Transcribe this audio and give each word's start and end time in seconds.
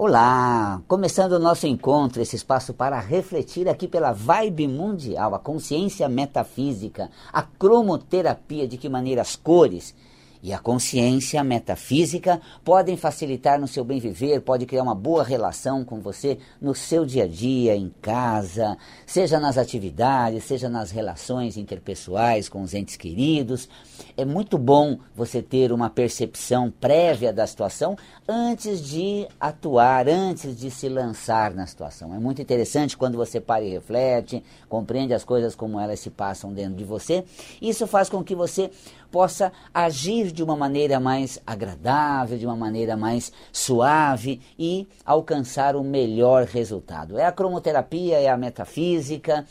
Olá! 0.00 0.80
Começando 0.86 1.32
o 1.32 1.38
nosso 1.40 1.66
encontro, 1.66 2.22
esse 2.22 2.36
espaço 2.36 2.72
para 2.72 3.00
refletir 3.00 3.68
aqui 3.68 3.88
pela 3.88 4.12
vibe 4.12 4.68
mundial, 4.68 5.34
a 5.34 5.40
consciência 5.40 6.08
metafísica, 6.08 7.10
a 7.32 7.42
cromoterapia, 7.42 8.68
de 8.68 8.78
que 8.78 8.88
maneira 8.88 9.22
as 9.22 9.34
cores 9.34 9.96
e 10.42 10.52
a 10.52 10.58
consciência 10.58 11.42
metafísica 11.42 12.40
podem 12.64 12.96
facilitar 12.96 13.60
no 13.60 13.66
seu 13.66 13.84
bem 13.84 13.98
viver, 13.98 14.40
pode 14.40 14.66
criar 14.66 14.82
uma 14.82 14.94
boa 14.94 15.24
relação 15.24 15.84
com 15.84 16.00
você 16.00 16.38
no 16.60 16.74
seu 16.74 17.04
dia 17.04 17.24
a 17.24 17.28
dia, 17.28 17.74
em 17.74 17.92
casa, 18.00 18.76
seja 19.06 19.40
nas 19.40 19.58
atividades, 19.58 20.44
seja 20.44 20.68
nas 20.68 20.90
relações 20.90 21.56
interpessoais 21.56 22.48
com 22.48 22.62
os 22.62 22.74
entes 22.74 22.96
queridos. 22.96 23.68
É 24.16 24.24
muito 24.24 24.58
bom 24.58 24.98
você 25.14 25.42
ter 25.42 25.72
uma 25.72 25.90
percepção 25.90 26.70
prévia 26.70 27.32
da 27.32 27.46
situação 27.46 27.96
antes 28.26 28.80
de 28.80 29.26
atuar, 29.40 30.08
antes 30.08 30.56
de 30.56 30.70
se 30.70 30.88
lançar 30.88 31.54
na 31.54 31.66
situação. 31.66 32.14
É 32.14 32.18
muito 32.18 32.40
interessante 32.40 32.96
quando 32.96 33.16
você 33.16 33.40
para 33.40 33.64
e 33.64 33.70
reflete, 33.70 34.42
compreende 34.68 35.14
as 35.14 35.24
coisas 35.24 35.54
como 35.54 35.80
elas 35.80 36.00
se 36.00 36.10
passam 36.10 36.52
dentro 36.52 36.74
de 36.74 36.84
você. 36.84 37.24
Isso 37.60 37.86
faz 37.86 38.08
com 38.08 38.22
que 38.22 38.34
você 38.34 38.70
possa 39.10 39.52
agir 39.72 40.30
de 40.32 40.42
uma 40.42 40.56
maneira 40.56 41.00
mais 41.00 41.40
agradável, 41.46 42.38
de 42.38 42.46
uma 42.46 42.56
maneira 42.56 42.96
mais 42.96 43.32
suave 43.52 44.40
e 44.58 44.86
alcançar 45.04 45.76
o 45.76 45.82
melhor 45.82 46.44
resultado. 46.44 47.18
É 47.18 47.24
a 47.24 47.32
cromoterapia, 47.32 48.18
é 48.18 48.28
a 48.28 48.36
metafísica 48.36 49.44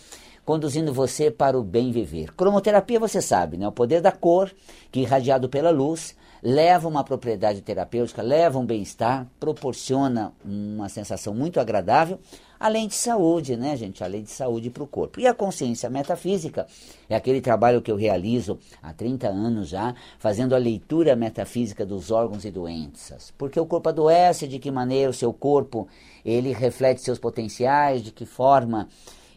conduzindo 0.47 0.93
você 0.93 1.29
para 1.29 1.59
o 1.59 1.61
bem 1.61 1.91
viver. 1.91 2.33
Cromoterapia, 2.33 2.97
você 2.97 3.21
sabe, 3.21 3.57
né? 3.57 3.67
o 3.67 3.71
poder 3.71 3.99
da 3.99 4.13
cor, 4.13 4.49
que 4.89 5.01
irradiado 5.01 5.49
pela 5.49 5.71
luz, 5.71 6.15
leva 6.41 6.87
uma 6.87 7.03
propriedade 7.03 7.59
terapêutica, 7.61 8.21
leva 8.21 8.57
um 8.57 8.65
bem-estar, 8.65 9.27
proporciona 9.41 10.31
uma 10.45 10.87
sensação 10.87 11.33
muito 11.33 11.59
agradável, 11.59 12.17
além 12.59 12.87
de 12.87 12.95
saúde, 12.95 13.55
né, 13.55 13.75
gente? 13.75 14.03
Além 14.03 14.23
de 14.23 14.31
saúde 14.31 14.69
para 14.69 14.83
o 14.83 14.87
corpo. 14.87 15.19
E 15.19 15.27
a 15.27 15.33
consciência 15.33 15.89
metafísica 15.89 16.67
é 17.09 17.15
aquele 17.15 17.41
trabalho 17.41 17.81
que 17.81 17.91
eu 17.91 17.95
realizo 17.95 18.59
há 18.81 18.93
30 18.93 19.27
anos 19.27 19.69
já, 19.69 19.95
fazendo 20.19 20.55
a 20.55 20.57
leitura 20.57 21.15
metafísica 21.15 21.85
dos 21.85 22.11
órgãos 22.11 22.45
e 22.45 22.51
doenças. 22.51 23.33
Porque 23.37 23.59
o 23.59 23.65
corpo 23.65 23.89
adoece, 23.89 24.47
de 24.47 24.59
que 24.59 24.71
maneira 24.71 25.09
o 25.09 25.13
seu 25.13 25.33
corpo 25.33 25.87
ele 26.23 26.51
reflete 26.51 27.01
seus 27.01 27.19
potenciais, 27.19 28.01
de 28.03 28.11
que 28.11 28.25
forma 28.25 28.87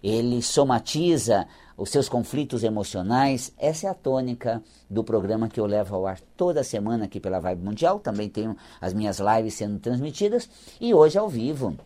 ele 0.02 0.42
somatiza 0.42 1.46
os 1.76 1.90
seus 1.90 2.08
conflitos 2.08 2.62
emocionais. 2.62 3.52
Essa 3.58 3.86
é 3.86 3.90
a 3.90 3.94
tônica 3.94 4.62
do 4.88 5.02
programa 5.02 5.48
que 5.48 5.58
eu 5.58 5.66
levo 5.66 5.94
ao 5.94 6.06
ar 6.06 6.20
toda 6.36 6.62
semana 6.62 7.06
aqui 7.06 7.18
pela 7.18 7.40
Vibe 7.40 7.64
Mundial. 7.64 7.98
Também 8.00 8.28
tenho 8.28 8.56
as 8.80 8.92
minhas 8.92 9.18
lives 9.18 9.54
sendo 9.54 9.78
transmitidas 9.78 10.48
e 10.80 10.92
hoje 10.92 11.16
ao 11.18 11.28
vivo 11.28 11.76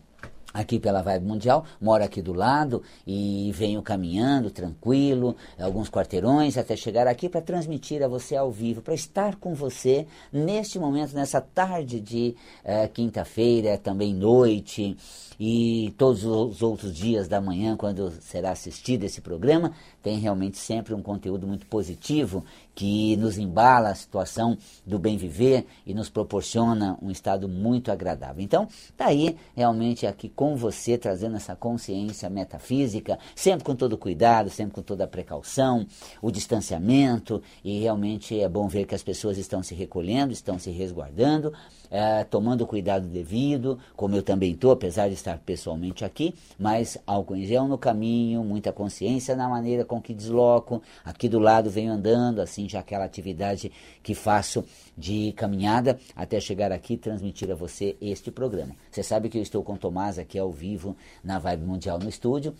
aqui 0.55 0.79
pela 0.79 1.01
Vibe 1.01 1.25
Mundial, 1.25 1.65
moro 1.81 2.01
aqui 2.01 2.21
do 2.21 2.31
lado 2.31 2.81
e 3.05 3.51
venho 3.53 3.81
caminhando 3.81 4.49
tranquilo, 4.49 5.35
alguns 5.59 5.89
quarteirões 5.89 6.57
até 6.57 6.77
chegar 6.77 7.07
aqui 7.07 7.27
para 7.27 7.41
transmitir 7.41 8.01
a 8.01 8.07
você 8.07 8.37
ao 8.37 8.49
vivo, 8.49 8.81
para 8.81 8.93
estar 8.93 9.35
com 9.35 9.53
você 9.53 10.07
neste 10.31 10.79
momento, 10.79 11.13
nessa 11.13 11.41
tarde 11.41 11.99
de 11.99 12.35
eh, 12.63 12.87
quinta-feira, 12.87 13.77
também 13.77 14.13
noite 14.13 14.95
e 15.37 15.93
todos 15.97 16.23
os 16.23 16.61
outros 16.61 16.95
dias 16.95 17.27
da 17.27 17.41
manhã, 17.41 17.75
quando 17.75 18.09
será 18.21 18.51
assistido 18.51 19.03
esse 19.03 19.19
programa, 19.19 19.73
tem 20.01 20.17
realmente 20.19 20.57
sempre 20.57 20.93
um 20.93 21.01
conteúdo 21.01 21.45
muito 21.45 21.65
positivo 21.67 22.45
que 22.75 23.15
nos 23.15 23.37
embala 23.37 23.89
a 23.89 23.95
situação 23.95 24.57
do 24.85 24.99
bem 24.99 25.15
viver 25.15 25.65
e 25.85 25.93
nos 25.93 26.09
proporciona 26.09 26.97
um 27.01 27.09
estado 27.09 27.47
muito 27.47 27.89
agradável. 27.89 28.43
Então, 28.43 28.67
tá 28.97 29.05
aí 29.07 29.37
realmente 29.55 30.05
aqui 30.05 30.27
com 30.27 30.57
você 30.57 30.97
trazendo 30.97 31.37
essa 31.37 31.55
consciência 31.55 32.29
metafísica, 32.29 33.17
sempre 33.33 33.63
com 33.63 33.75
todo 33.75 33.97
cuidado, 33.97 34.49
sempre 34.49 34.75
com 34.75 34.81
toda 34.81 35.05
a 35.05 35.07
precaução, 35.07 35.87
o 36.21 36.29
distanciamento 36.29 37.41
e 37.63 37.79
realmente 37.79 38.37
é 38.39 38.49
bom 38.49 38.67
ver 38.67 38.85
que 38.85 38.93
as 38.93 39.03
pessoas 39.03 39.37
estão 39.37 39.63
se 39.63 39.73
recolhendo, 39.73 40.33
estão 40.33 40.59
se 40.59 40.69
resguardando, 40.69 41.53
é, 41.89 42.25
tomando 42.25 42.61
o 42.61 42.67
cuidado 42.67 43.07
devido, 43.07 43.79
como 43.95 44.15
eu 44.15 44.23
também 44.23 44.51
estou, 44.51 44.71
apesar 44.71 45.07
de 45.07 45.13
estar 45.13 45.37
pessoalmente 45.39 46.03
aqui, 46.03 46.35
mas 46.59 46.97
álcool 47.07 47.37
em 47.37 47.45
gel 47.45 47.67
no 47.67 47.77
caminho, 47.77 48.43
muita 48.43 48.73
consciência 48.73 49.35
na 49.35 49.47
maneira 49.47 49.85
com 49.85 50.01
que 50.01 50.13
desloco, 50.13 50.81
aqui 51.05 51.29
do 51.29 51.39
lado 51.39 51.69
venho 51.69 51.93
andando, 51.93 52.41
assim 52.41 52.64
aquela 52.73 53.05
atividade 53.05 53.71
que 54.01 54.15
faço 54.15 54.63
de 54.97 55.33
caminhada 55.33 55.99
até 56.15 56.39
chegar 56.39 56.71
aqui 56.71 56.93
e 56.93 56.97
transmitir 56.97 57.51
a 57.51 57.55
você 57.55 57.95
este 58.01 58.31
programa. 58.31 58.75
Você 58.89 59.03
sabe 59.03 59.29
que 59.29 59.37
eu 59.37 59.41
estou 59.41 59.63
com 59.63 59.73
o 59.73 59.77
Tomás 59.77 60.17
aqui 60.17 60.39
ao 60.39 60.51
vivo 60.51 60.95
na 61.23 61.39
Vibe 61.39 61.65
Mundial 61.65 61.99
no 61.99 62.09
estúdio, 62.09 62.55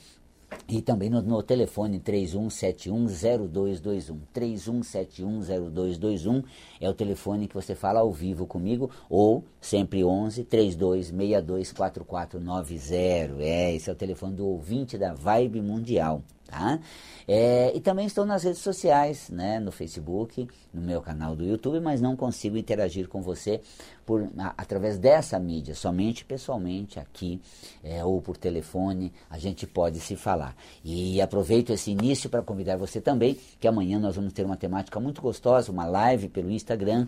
e 0.68 0.82
também 0.82 1.10
no, 1.10 1.22
no 1.22 1.44
telefone 1.44 2.00
31710221. 2.00 4.18
31710221 4.34 6.44
é 6.80 6.90
o 6.90 6.94
telefone 6.94 7.48
que 7.48 7.56
você 7.56 7.76
fala 7.76 8.00
ao 8.00 8.10
vivo 8.12 8.48
comigo 8.48 8.90
ou 9.10 9.44
sempre 9.60 10.02
11 10.04 10.46
32624490. 10.46 13.40
É, 13.40 13.76
esse 13.76 13.90
é 13.90 13.94
o 13.94 13.96
telefone 13.96 14.36
do 14.36 14.48
ouvinte 14.48 14.98
da 14.98 15.14
Vibe 15.14 15.62
Mundial. 15.62 16.24
Tá? 16.46 16.80
É, 17.28 17.76
e 17.76 17.82
também 17.82 18.06
estou 18.06 18.24
nas 18.24 18.44
redes 18.44 18.62
sociais, 18.62 19.30
né, 19.30 19.60
no 19.60 19.72
Facebook, 19.72 20.48
no 20.72 20.82
meu 20.82 21.02
canal 21.02 21.36
do 21.36 21.44
YouTube, 21.44 21.80
mas 21.80 22.00
não 22.00 22.16
consigo 22.16 22.56
interagir 22.56 23.08
com 23.08 23.20
você 23.20 23.62
por, 24.06 24.30
a, 24.38 24.54
através 24.56 25.00
dessa 25.00 25.40
mídia, 25.40 25.74
somente 25.74 26.24
pessoalmente 26.24 27.00
aqui 27.00 27.42
é, 27.84 28.06
ou 28.06 28.22
por 28.22 28.38
telefone, 28.38 29.12
a 29.28 29.40
gente 29.40 29.66
pode 29.66 30.00
se 30.00 30.16
falar. 30.16 30.56
E 30.84 31.20
aproveito 31.20 31.72
esse 31.72 31.90
início 31.90 32.30
para 32.30 32.44
convidar 32.44 32.78
você 32.78 33.02
também, 33.02 33.40
que 33.60 33.68
amanhã 33.68 33.98
nós 33.98 34.16
vamos 34.16 34.32
ter 34.32 34.46
uma 34.46 34.56
temática 34.56 35.00
muito 35.00 35.22
gostosa, 35.22 35.72
uma 35.72 35.86
live 35.86 36.30
pelo 36.30 36.52
Instagram, 36.52 37.08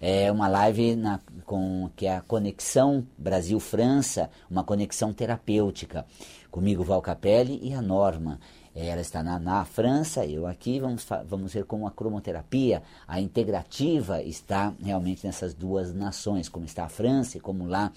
é 0.00 0.30
uma 0.30 0.46
live 0.46 0.94
na, 0.94 1.20
com 1.44 1.90
que 1.96 2.06
é 2.06 2.16
a 2.16 2.20
conexão 2.20 3.04
Brasil-França, 3.18 4.30
uma 4.48 4.62
conexão 4.62 5.12
terapêutica. 5.12 6.06
Comigo, 6.50 6.84
Val 6.84 7.02
Capelli 7.02 7.58
e 7.62 7.74
a 7.74 7.82
Norma. 7.82 8.38
Ela 8.86 9.00
está 9.00 9.22
na, 9.22 9.38
na 9.38 9.64
França, 9.64 10.24
eu 10.24 10.46
aqui, 10.46 10.78
vamos, 10.78 11.06
vamos 11.26 11.52
ver 11.52 11.64
como 11.64 11.86
a 11.86 11.90
cromoterapia, 11.90 12.82
a 13.06 13.20
integrativa, 13.20 14.22
está 14.22 14.72
realmente 14.82 15.26
nessas 15.26 15.54
duas 15.54 15.92
nações, 15.92 16.48
como 16.48 16.64
está 16.64 16.84
a 16.84 16.88
França 16.88 17.38
e 17.38 17.40
como 17.40 17.66
lá 17.66 17.92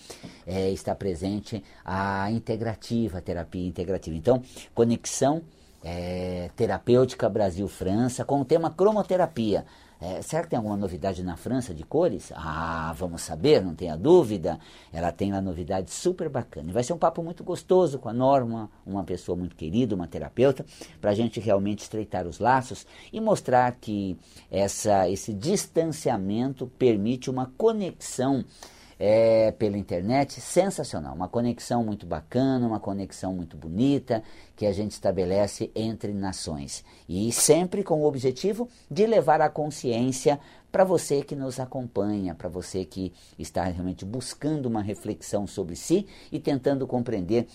é, 0.45 0.71
está 0.71 0.95
presente 0.95 1.63
a 1.85 2.31
integrativa, 2.31 3.19
a 3.19 3.21
terapia 3.21 3.67
integrativa. 3.67 4.15
Então, 4.15 4.41
conexão 4.73 5.41
é, 5.83 6.49
terapêutica 6.55 7.29
Brasil-França 7.29 8.23
com 8.23 8.41
o 8.41 8.45
tema 8.45 8.69
cromoterapia. 8.69 9.65
É, 10.01 10.19
será 10.23 10.41
que 10.41 10.49
tem 10.49 10.57
alguma 10.57 10.75
novidade 10.75 11.23
na 11.23 11.37
França 11.37 11.75
de 11.75 11.83
cores? 11.83 12.33
Ah, 12.35 12.91
vamos 12.97 13.21
saber, 13.21 13.63
não 13.63 13.75
tenha 13.75 13.95
dúvida. 13.95 14.59
Ela 14.91 15.11
tem 15.11 15.31
uma 15.31 15.41
novidade 15.41 15.91
super 15.91 16.27
bacana. 16.27 16.71
E 16.71 16.73
vai 16.73 16.83
ser 16.83 16.93
um 16.93 16.97
papo 16.97 17.21
muito 17.21 17.43
gostoso 17.43 17.99
com 17.99 18.09
a 18.09 18.13
Norma, 18.13 18.67
uma 18.83 19.03
pessoa 19.03 19.35
muito 19.37 19.55
querida, 19.55 19.93
uma 19.93 20.07
terapeuta, 20.07 20.65
para 20.99 21.11
a 21.11 21.13
gente 21.13 21.39
realmente 21.39 21.83
estreitar 21.83 22.25
os 22.25 22.39
laços 22.39 22.87
e 23.13 23.21
mostrar 23.21 23.71
que 23.73 24.17
essa, 24.49 25.07
esse 25.07 25.35
distanciamento 25.35 26.65
permite 26.79 27.29
uma 27.29 27.51
conexão 27.55 28.43
é, 29.03 29.51
pela 29.53 29.79
internet, 29.79 30.39
sensacional. 30.39 31.15
Uma 31.15 31.27
conexão 31.27 31.83
muito 31.83 32.05
bacana, 32.05 32.67
uma 32.67 32.79
conexão 32.79 33.33
muito 33.33 33.57
bonita 33.57 34.21
que 34.55 34.63
a 34.63 34.71
gente 34.71 34.91
estabelece 34.91 35.71
entre 35.73 36.13
nações. 36.13 36.85
E 37.09 37.31
sempre 37.31 37.83
com 37.83 37.99
o 37.99 38.05
objetivo 38.05 38.69
de 38.91 39.07
levar 39.07 39.41
a 39.41 39.49
consciência 39.49 40.39
para 40.71 40.83
você 40.83 41.23
que 41.23 41.35
nos 41.35 41.59
acompanha, 41.59 42.35
para 42.35 42.47
você 42.47 42.85
que 42.85 43.11
está 43.39 43.63
realmente 43.63 44.05
buscando 44.05 44.67
uma 44.67 44.83
reflexão 44.83 45.47
sobre 45.47 45.75
si 45.75 46.05
e 46.31 46.39
tentando 46.39 46.85
compreender 46.85 47.47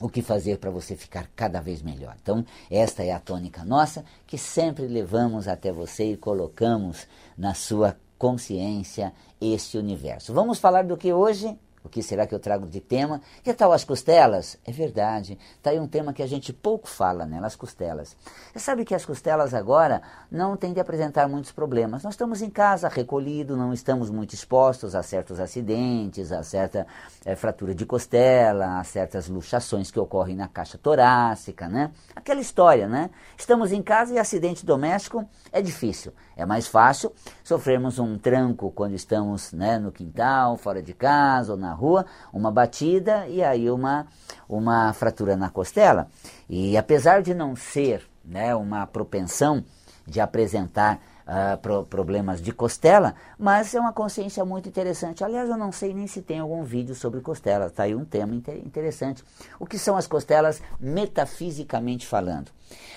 o 0.00 0.08
que 0.08 0.22
fazer 0.22 0.58
para 0.58 0.70
você 0.70 0.94
ficar 0.94 1.28
cada 1.34 1.60
vez 1.60 1.82
melhor. 1.82 2.14
Então, 2.22 2.46
esta 2.70 3.02
é 3.02 3.10
a 3.10 3.18
tônica 3.18 3.64
nossa 3.64 4.04
que 4.28 4.38
sempre 4.38 4.86
levamos 4.86 5.48
até 5.48 5.72
você 5.72 6.12
e 6.12 6.16
colocamos 6.16 7.08
na 7.36 7.52
sua 7.52 7.96
consciência 8.18 9.12
este 9.40 9.78
universo. 9.78 10.34
Vamos 10.34 10.58
falar 10.58 10.84
do 10.84 10.96
que 10.96 11.12
hoje? 11.12 11.56
O 11.82 11.88
que 11.88 12.02
será 12.02 12.26
que 12.26 12.34
eu 12.34 12.38
trago 12.38 12.66
de 12.66 12.80
tema? 12.80 13.20
Que 13.42 13.54
tal 13.54 13.72
as 13.72 13.84
costelas? 13.84 14.58
É 14.64 14.72
verdade. 14.72 15.38
Está 15.56 15.70
aí 15.70 15.78
um 15.78 15.86
tema 15.86 16.12
que 16.12 16.22
a 16.22 16.26
gente 16.26 16.52
pouco 16.52 16.88
fala, 16.88 17.24
né? 17.24 17.40
As 17.42 17.56
costelas. 17.56 18.16
Você 18.52 18.58
sabe 18.58 18.84
que 18.84 18.94
as 18.94 19.04
costelas 19.04 19.54
agora 19.54 20.02
não 20.30 20.56
têm 20.56 20.72
de 20.72 20.80
apresentar 20.80 21.28
muitos 21.28 21.52
problemas. 21.52 22.02
Nós 22.02 22.14
estamos 22.14 22.42
em 22.42 22.50
casa, 22.50 22.88
recolhido, 22.88 23.56
não 23.56 23.72
estamos 23.72 24.10
muito 24.10 24.34
expostos 24.34 24.94
a 24.94 25.02
certos 25.02 25.40
acidentes, 25.40 26.32
a 26.32 26.42
certa 26.42 26.86
é, 27.24 27.34
fratura 27.34 27.74
de 27.74 27.86
costela, 27.86 28.78
a 28.78 28.84
certas 28.84 29.28
luxações 29.28 29.90
que 29.90 29.98
ocorrem 29.98 30.36
na 30.36 30.48
caixa 30.48 30.76
torácica, 30.76 31.68
né? 31.68 31.90
Aquela 32.14 32.40
história, 32.40 32.88
né? 32.88 33.10
Estamos 33.36 33.72
em 33.72 33.82
casa 33.82 34.14
e 34.14 34.18
acidente 34.18 34.66
doméstico 34.66 35.28
é 35.52 35.62
difícil. 35.62 36.12
É 36.36 36.44
mais 36.44 36.66
fácil 36.66 37.12
sofrermos 37.42 37.98
um 37.98 38.18
tranco 38.18 38.70
quando 38.70 38.94
estamos 38.94 39.52
né, 39.52 39.78
no 39.78 39.90
quintal, 39.90 40.56
fora 40.56 40.82
de 40.82 40.92
casa 40.92 41.52
ou 41.52 41.58
na 41.58 41.67
na 41.68 41.74
rua, 41.74 42.06
uma 42.32 42.50
batida 42.50 43.26
e 43.28 43.42
aí 43.42 43.70
uma, 43.70 44.06
uma 44.48 44.92
fratura 44.94 45.36
na 45.36 45.50
costela. 45.50 46.08
E 46.48 46.76
apesar 46.76 47.22
de 47.22 47.34
não 47.34 47.54
ser 47.54 48.08
né, 48.24 48.54
uma 48.54 48.86
propensão 48.86 49.62
de 50.06 50.20
apresentar 50.20 50.98
uh, 51.28 51.58
pro, 51.58 51.84
problemas 51.84 52.40
de 52.40 52.52
costela, 52.52 53.14
mas 53.38 53.74
é 53.74 53.80
uma 53.80 53.92
consciência 53.92 54.44
muito 54.44 54.68
interessante. 54.68 55.22
Aliás, 55.22 55.48
eu 55.48 55.56
não 55.56 55.70
sei 55.70 55.92
nem 55.92 56.06
se 56.06 56.22
tem 56.22 56.40
algum 56.40 56.64
vídeo 56.64 56.94
sobre 56.94 57.20
costela, 57.20 57.66
está 57.66 57.82
aí 57.84 57.94
um 57.94 58.04
tema 58.04 58.34
inter 58.34 58.56
interessante. 58.56 59.22
O 59.60 59.66
que 59.66 59.78
são 59.78 59.96
as 59.96 60.06
costelas 60.06 60.62
metafisicamente 60.80 62.06
falando? 62.06 62.50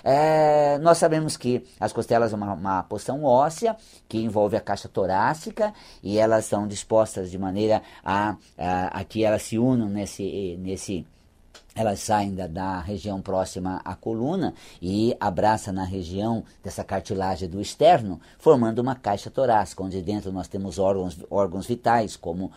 É, 0.04 0.78
nós 0.80 0.98
sabemos 0.98 1.38
que 1.38 1.66
as 1.80 1.94
costelas 1.94 2.32
são 2.32 2.40
uma, 2.40 2.54
uma 2.54 2.84
porção 2.84 3.24
óssea 3.24 3.76
que 4.08 4.18
envolve 4.18 4.56
a 4.56 4.62
caixa 4.62 4.90
torácica 4.90 5.74
e 6.02 6.18
elas 6.18 6.46
são 6.46 6.68
dispostas 6.68 7.30
de 7.30 7.38
maneira 7.38 7.82
a, 8.04 8.36
a, 8.58 9.00
a 9.00 9.04
que 9.04 9.24
elas 9.24 9.44
se 9.44 9.58
unam 9.58 9.88
nesse, 9.88 10.58
nesse 10.60 11.06
elas 11.74 12.02
saem 12.02 12.36
da, 12.36 12.48
da, 12.48 12.80
região 12.80 13.22
próxima 13.22 13.82
à 13.86 13.96
coluna 13.96 14.54
e 14.82 15.16
abraçam 15.20 15.74
na 15.74 15.86
região 15.86 16.44
dessa 16.62 16.84
cartilagem 16.84 17.48
do 17.48 17.62
externo, 17.62 18.20
formando 18.38 18.80
uma 18.80 18.96
caixa 18.96 19.30
torácica, 19.30 19.84
onde 19.84 20.02
dentro 20.02 20.32
nós 20.32 20.48
temos 20.48 20.78
órgãos, 20.78 21.18
órgãos 21.30 21.66
vitais, 21.66 22.18
como 22.18 22.46
uh, 22.46 22.52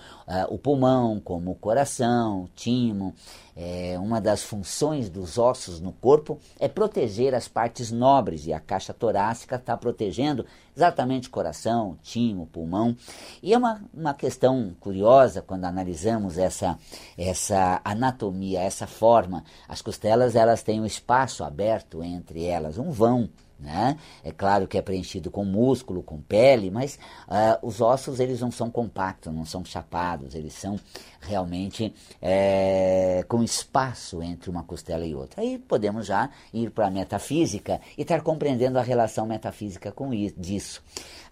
o 0.48 0.58
pulmão, 0.58 1.20
como 1.20 1.52
o 1.52 1.54
coração, 1.54 2.44
o 2.44 2.48
timo, 2.56 3.14
é, 3.56 3.96
uma 3.98 4.20
das 4.20 4.42
funções 4.42 5.08
dos 5.08 5.38
ossos 5.38 5.80
no 5.80 5.92
corpo 5.92 6.38
é 6.58 6.66
proteger 6.66 7.34
as 7.34 7.46
partes 7.46 7.90
nobres, 7.92 8.46
e 8.46 8.52
a 8.52 8.58
caixa 8.58 8.92
torácica 8.92 9.56
está 9.56 9.76
protegendo 9.76 10.44
exatamente 10.76 11.28
o 11.28 11.30
coração, 11.30 11.90
o 11.90 11.98
timo, 12.02 12.42
o 12.42 12.46
pulmão. 12.46 12.96
E 13.42 13.54
é 13.54 13.58
uma, 13.58 13.80
uma 13.92 14.14
questão 14.14 14.74
curiosa 14.80 15.40
quando 15.40 15.64
analisamos 15.66 16.36
essa, 16.36 16.78
essa 17.16 17.80
anatomia, 17.84 18.60
essa 18.60 18.86
forma. 18.86 19.44
As 19.68 19.80
costelas 19.80 20.34
elas 20.34 20.62
têm 20.62 20.80
um 20.80 20.86
espaço 20.86 21.44
aberto 21.44 22.02
entre 22.02 22.44
elas, 22.44 22.76
um 22.76 22.90
vão 22.90 23.28
né? 23.64 23.96
É 24.22 24.30
claro 24.30 24.68
que 24.68 24.76
é 24.76 24.82
preenchido 24.82 25.30
com 25.30 25.44
músculo, 25.44 26.02
com 26.02 26.20
pele, 26.20 26.70
mas 26.70 26.98
uh, 27.26 27.66
os 27.66 27.80
ossos 27.80 28.20
eles 28.20 28.40
não 28.40 28.50
são 28.50 28.70
compactos, 28.70 29.32
não 29.32 29.46
são 29.46 29.64
chapados, 29.64 30.34
eles 30.34 30.52
são 30.52 30.78
realmente 31.22 31.94
é, 32.20 33.24
com 33.26 33.42
espaço 33.42 34.22
entre 34.22 34.50
uma 34.50 34.62
costela 34.62 35.06
e 35.06 35.14
outra. 35.14 35.40
Aí 35.40 35.58
podemos 35.58 36.06
já 36.06 36.28
ir 36.52 36.70
para 36.70 36.88
a 36.88 36.90
metafísica 36.90 37.80
e 37.96 38.02
estar 38.02 38.20
compreendendo 38.20 38.78
a 38.78 38.82
relação 38.82 39.26
metafísica 39.26 39.90
com 39.90 40.12
isso, 40.12 40.38
disso. 40.38 40.82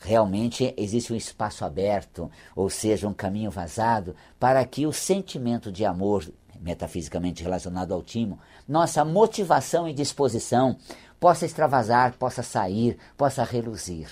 Realmente 0.01 0.73
existe 0.77 1.13
um 1.13 1.17
espaço 1.17 1.65
aberto, 1.65 2.31
ou 2.57 2.71
seja, 2.71 3.07
um 3.07 3.13
caminho 3.13 3.51
vazado, 3.51 4.17
para 4.41 4.65
que 4.65 4.87
o 4.87 4.93
sentimento 4.93 5.71
de 5.71 5.85
amor 5.85 6.27
metafisicamente 6.63 7.43
relacionado 7.43 7.93
ao 7.93 8.03
timo, 8.03 8.39
nossa 8.69 9.05
motivação 9.05 9.89
e 9.89 9.93
disposição 9.93 10.77
possa 11.23 11.47
extravasar, 11.47 12.15
possa 12.19 12.43
sair, 12.43 12.99
possa 13.17 13.45
reluzir. 13.45 14.09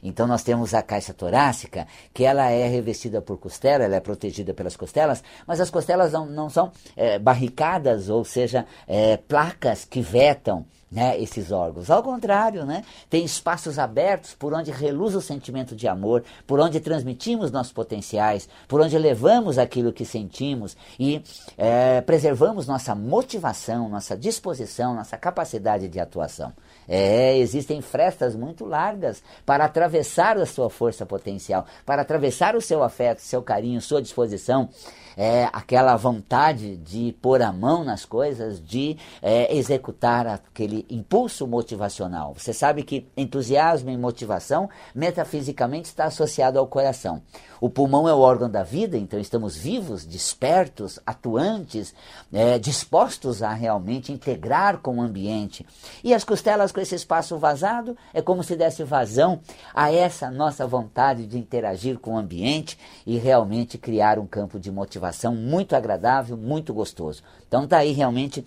Então 0.00 0.28
nós 0.28 0.44
temos 0.44 0.74
a 0.74 0.80
caixa 0.80 1.12
torácica, 1.12 1.88
que 2.14 2.22
ela 2.22 2.48
é 2.50 2.68
revestida 2.68 3.20
por 3.20 3.36
costela, 3.36 3.82
ela 3.82 3.96
é 3.96 4.00
protegida 4.00 4.54
pelas 4.54 4.76
costelas, 4.76 5.24
mas 5.44 5.60
as 5.60 5.70
costelas 5.70 6.12
não, 6.12 6.24
não 6.24 6.48
são 6.48 6.70
é, 6.96 7.18
barricadas, 7.18 8.08
ou 8.08 8.24
seja, 8.24 8.64
é, 8.86 9.16
placas 9.16 9.84
que 9.84 10.00
vetam 10.00 10.64
né, 10.92 11.18
esses 11.18 11.50
órgãos. 11.50 11.90
Ao 11.90 12.02
contrário, 12.02 12.66
né, 12.66 12.84
tem 13.08 13.24
espaços 13.24 13.78
abertos 13.78 14.34
por 14.34 14.52
onde 14.52 14.70
reluz 14.70 15.14
o 15.14 15.20
sentimento 15.20 15.74
de 15.74 15.88
amor, 15.88 16.22
por 16.46 16.60
onde 16.60 16.78
transmitimos 16.78 17.50
nossos 17.50 17.72
potenciais, 17.72 18.48
por 18.68 18.80
onde 18.80 18.98
levamos 18.98 19.58
aquilo 19.58 19.92
que 19.92 20.04
sentimos 20.04 20.76
e 21.00 21.22
é, 21.56 22.02
preservamos 22.02 22.66
nossa 22.66 22.94
motivação, 22.94 23.88
nossa 23.88 24.16
disposição, 24.16 24.94
nossa 24.94 25.16
capacidade 25.16 25.88
de 25.88 25.98
atuação. 25.98 26.52
É, 26.86 27.38
existem 27.38 27.80
frestas 27.80 28.36
muito 28.36 28.66
largas 28.66 29.22
para 29.46 29.64
atravessar 29.64 30.36
a 30.36 30.44
sua 30.44 30.68
força 30.68 31.06
potencial, 31.06 31.64
para 31.86 32.02
atravessar 32.02 32.54
o 32.54 32.60
seu 32.60 32.82
afeto, 32.82 33.20
seu 33.20 33.42
carinho, 33.42 33.80
sua 33.80 34.02
disposição 34.02 34.68
é, 35.16 35.48
aquela 35.52 35.96
vontade 35.96 36.76
de 36.76 37.14
pôr 37.20 37.42
a 37.42 37.52
mão 37.52 37.84
nas 37.84 38.04
coisas, 38.04 38.64
de 38.64 38.96
é, 39.20 39.54
executar 39.54 40.26
aquele 40.26 40.86
impulso 40.88 41.46
motivacional. 41.46 42.34
Você 42.34 42.52
sabe 42.52 42.82
que 42.82 43.06
entusiasmo 43.16 43.90
e 43.90 43.96
motivação 43.96 44.70
metafisicamente 44.94 45.88
está 45.88 46.04
associado 46.04 46.58
ao 46.58 46.66
coração. 46.66 47.22
O 47.60 47.70
pulmão 47.70 48.08
é 48.08 48.14
o 48.14 48.18
órgão 48.18 48.50
da 48.50 48.64
vida, 48.64 48.98
então 48.98 49.20
estamos 49.20 49.56
vivos, 49.56 50.04
despertos, 50.04 50.98
atuantes, 51.06 51.94
é, 52.32 52.58
dispostos 52.58 53.42
a 53.42 53.52
realmente 53.52 54.12
integrar 54.12 54.78
com 54.78 54.96
o 54.98 55.00
ambiente. 55.00 55.64
E 56.02 56.12
as 56.12 56.24
costelas 56.24 56.72
com 56.72 56.80
esse 56.80 56.96
espaço 56.96 57.38
vazado 57.38 57.96
é 58.12 58.20
como 58.20 58.42
se 58.42 58.56
desse 58.56 58.82
vazão 58.82 59.40
a 59.72 59.92
essa 59.92 60.30
nossa 60.30 60.66
vontade 60.66 61.26
de 61.26 61.38
interagir 61.38 61.98
com 61.98 62.14
o 62.14 62.18
ambiente 62.18 62.76
e 63.06 63.16
realmente 63.16 63.78
criar 63.78 64.18
um 64.18 64.26
campo 64.26 64.58
de 64.58 64.70
motivação 64.72 65.01
muito 65.34 65.74
agradável, 65.74 66.36
muito 66.36 66.72
gostoso. 66.72 67.22
Então 67.48 67.66
tá 67.66 67.78
aí 67.78 67.92
realmente 67.92 68.44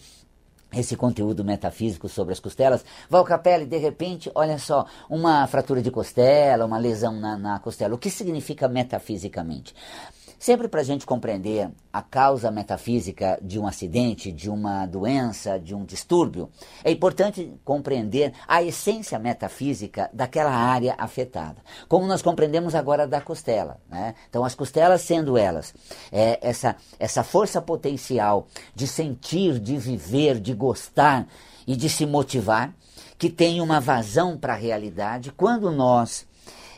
esse 0.74 0.96
conteúdo 0.96 1.44
metafísico 1.44 2.08
sobre 2.10 2.34
as 2.34 2.40
costelas. 2.40 2.84
Val 3.10 3.24
Capelli, 3.24 3.66
de 3.66 3.78
repente, 3.78 4.32
olha 4.36 4.58
só, 4.58 4.86
uma 5.10 5.48
fratura 5.48 5.82
de 5.82 5.90
costela, 5.90 6.66
uma 6.66 6.78
lesão 6.78 7.14
na, 7.20 7.38
na 7.38 7.60
costela. 7.60 7.96
O 7.96 7.98
que 7.98 8.10
significa 8.10 8.68
metafisicamente? 8.68 9.74
Sempre 10.46 10.68
para 10.68 10.82
a 10.82 10.84
gente 10.84 11.08
compreender 11.08 11.72
a 11.92 12.04
causa 12.04 12.52
metafísica 12.52 13.40
de 13.42 13.58
um 13.58 13.66
acidente, 13.66 14.32
de 14.32 14.48
uma 14.48 14.86
doença, 14.86 15.60
de 15.60 15.74
um 15.74 15.84
distúrbio, 15.84 16.52
é 16.84 16.92
importante 16.92 17.52
compreender 17.66 18.32
a 18.48 18.62
essência 18.62 19.18
metafísica 19.18 20.08
daquela 20.14 20.52
área 20.52 20.94
afetada. 21.00 21.64
Como 21.90 22.06
nós 22.06 22.22
compreendemos 22.22 22.76
agora 22.76 23.08
da 23.08 23.20
costela. 23.20 23.82
Né? 23.90 24.14
Então, 24.30 24.46
as 24.46 24.54
costelas 24.54 25.02
sendo 25.02 25.36
elas 25.36 25.74
é, 26.12 26.38
essa, 26.48 26.76
essa 27.00 27.24
força 27.24 27.60
potencial 27.60 28.46
de 28.76 28.86
sentir, 28.86 29.60
de 29.60 29.78
viver, 29.78 30.40
de 30.40 30.54
gostar 30.54 31.28
e 31.66 31.76
de 31.76 31.90
se 31.90 32.06
motivar, 32.06 32.72
que 33.18 33.32
tem 33.32 33.62
uma 33.62 33.80
vazão 33.80 34.38
para 34.38 34.54
a 34.54 34.58
realidade, 34.58 35.32
quando 35.32 35.72
nós 35.72 36.28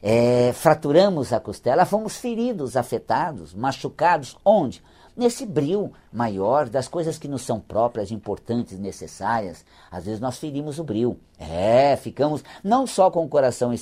é, 0.10 0.54
fraturamos 0.54 1.34
a 1.34 1.40
costela, 1.42 1.86
fomos 1.86 2.16
feridos, 2.16 2.78
afetados, 2.78 3.54
machucados. 3.54 4.38
Onde? 4.46 4.82
Nesse 5.18 5.46
bril 5.46 5.92
maior 6.14 6.70
das 6.70 6.88
coisas 6.88 7.18
que 7.18 7.28
nos 7.28 7.42
são 7.42 7.60
próprias, 7.60 8.10
importantes, 8.10 8.80
necessárias. 8.80 9.66
Às 9.92 10.06
vezes 10.06 10.22
nós 10.22 10.38
ferimos 10.38 10.80
o 10.80 10.84
bril. 10.86 11.20
É, 11.38 11.98
ficamos 11.98 12.42
não 12.64 12.88
só 12.88 13.12
com 13.12 13.26
o 13.26 13.28
coração 13.28 13.74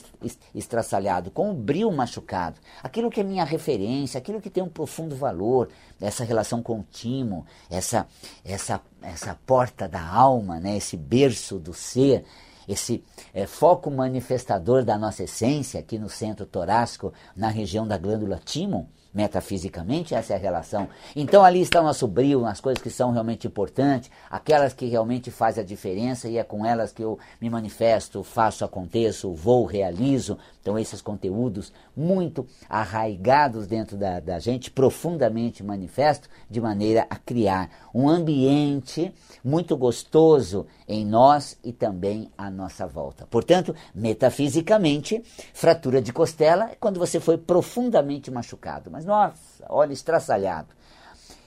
estraçalhado, 0.56 1.30
com 1.30 1.52
o 1.52 1.54
bril 1.54 1.92
machucado. 1.92 2.60
Aquilo 2.82 3.12
que 3.12 3.20
é 3.20 3.24
minha 3.24 3.46
referência, 3.46 4.18
aquilo 4.18 4.42
que 4.42 4.50
tem 4.50 4.64
um 4.64 4.70
profundo 4.70 5.16
valor, 5.16 5.70
essa 6.02 6.24
relação 6.24 6.60
com 6.60 6.80
o 6.80 6.86
timo, 6.90 7.46
essa, 7.70 8.08
essa, 8.44 8.82
essa 9.00 9.38
porta 9.46 9.88
da 9.88 10.04
alma, 10.04 10.60
né, 10.60 10.76
esse 10.76 10.98
berço 10.98 11.60
do 11.60 11.72
ser 11.72 12.26
esse 12.68 13.04
é, 13.34 13.46
foco 13.46 13.90
manifestador 13.92 14.84
da 14.84 14.98
nossa 14.98 15.24
essência 15.24 15.80
aqui 15.80 15.98
no 15.98 16.10
centro 16.10 16.46
torácico, 16.46 17.14
na 17.36 17.50
região 17.50 17.88
da 17.88 17.98
glândula 17.98 18.40
timo, 18.44 18.90
metafisicamente, 19.16 20.14
essa 20.14 20.34
é 20.34 20.36
a 20.36 20.40
relação. 20.40 20.90
Então 21.16 21.44
ali 21.44 21.62
está 21.62 21.80
o 21.80 21.84
nosso 21.84 22.06
brilho, 22.06 22.46
as 22.46 22.60
coisas 22.60 22.84
que 22.84 22.90
são 22.90 23.12
realmente 23.12 23.48
importantes, 23.48 24.12
aquelas 24.30 24.74
que 24.74 24.86
realmente 24.88 25.32
fazem 25.32 25.64
a 25.64 25.66
diferença 25.66 26.28
e 26.28 26.38
é 26.38 26.44
com 26.44 26.66
elas 26.66 26.92
que 26.92 27.02
eu 27.02 27.18
me 27.40 27.50
manifesto, 27.50 28.22
faço, 28.24 28.66
aconteço, 28.66 29.34
vou, 29.34 29.64
realizo. 29.66 30.38
Então 30.62 30.78
esses 30.78 31.02
conteúdos 31.02 31.72
muito 31.96 32.46
arraigados 32.68 33.68
dentro 33.68 33.96
da, 33.96 34.20
da 34.20 34.38
gente, 34.38 34.70
profundamente 34.70 35.64
manifesto, 35.64 36.28
de 36.50 36.60
maneira 36.60 37.08
a 37.10 37.16
criar 37.16 37.70
um 37.94 38.10
ambiente 38.10 39.14
muito 39.42 39.78
gostoso 39.78 40.68
em 40.88 41.06
nós 41.06 41.58
e 41.64 41.72
também 41.72 42.30
à 42.38 42.50
nossa 42.50 42.86
volta. 42.86 43.26
Portanto, 43.28 43.74
metafisicamente, 43.94 45.24
fratura 45.54 46.02
de 46.02 46.12
costela 46.12 46.72
é 46.72 46.76
quando 46.76 47.00
você 47.00 47.20
foi 47.20 47.38
profundamente 47.38 48.30
machucado. 48.30 48.92
Mas 48.92 49.05
nossa, 49.06 49.66
olha, 49.70 49.94
estraçalhado. 49.94 50.76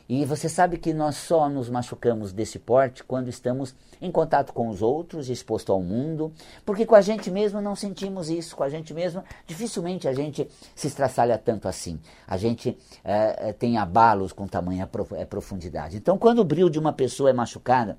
E 0.08 0.24
você 0.24 0.48
sabe 0.48 0.78
que 0.78 0.94
nós 0.94 1.16
só 1.16 1.50
nos 1.50 1.68
machucamos 1.68 2.32
desse 2.32 2.58
porte 2.58 3.04
quando 3.04 3.28
estamos 3.28 3.74
em 4.00 4.10
contato 4.10 4.54
com 4.54 4.68
os 4.68 4.80
outros, 4.80 5.28
exposto 5.28 5.70
ao 5.70 5.82
mundo, 5.82 6.32
porque 6.64 6.86
com 6.86 6.94
a 6.94 7.02
gente 7.02 7.30
mesmo 7.30 7.60
não 7.60 7.76
sentimos 7.76 8.30
isso, 8.30 8.56
com 8.56 8.62
a 8.62 8.70
gente 8.70 8.94
mesmo 8.94 9.22
dificilmente 9.46 10.08
a 10.08 10.14
gente 10.14 10.48
se 10.74 10.86
estraçalha 10.86 11.36
tanto 11.36 11.68
assim. 11.68 12.00
A 12.26 12.38
gente 12.38 12.78
é, 13.04 13.52
tem 13.52 13.76
abalos 13.76 14.32
com 14.32 14.46
tamanha 14.46 14.88
profundidade. 15.28 15.98
Então, 15.98 16.16
quando 16.16 16.38
o 16.38 16.44
brilho 16.44 16.70
de 16.70 16.78
uma 16.78 16.92
pessoa 16.92 17.28
é 17.28 17.34
machucada, 17.34 17.98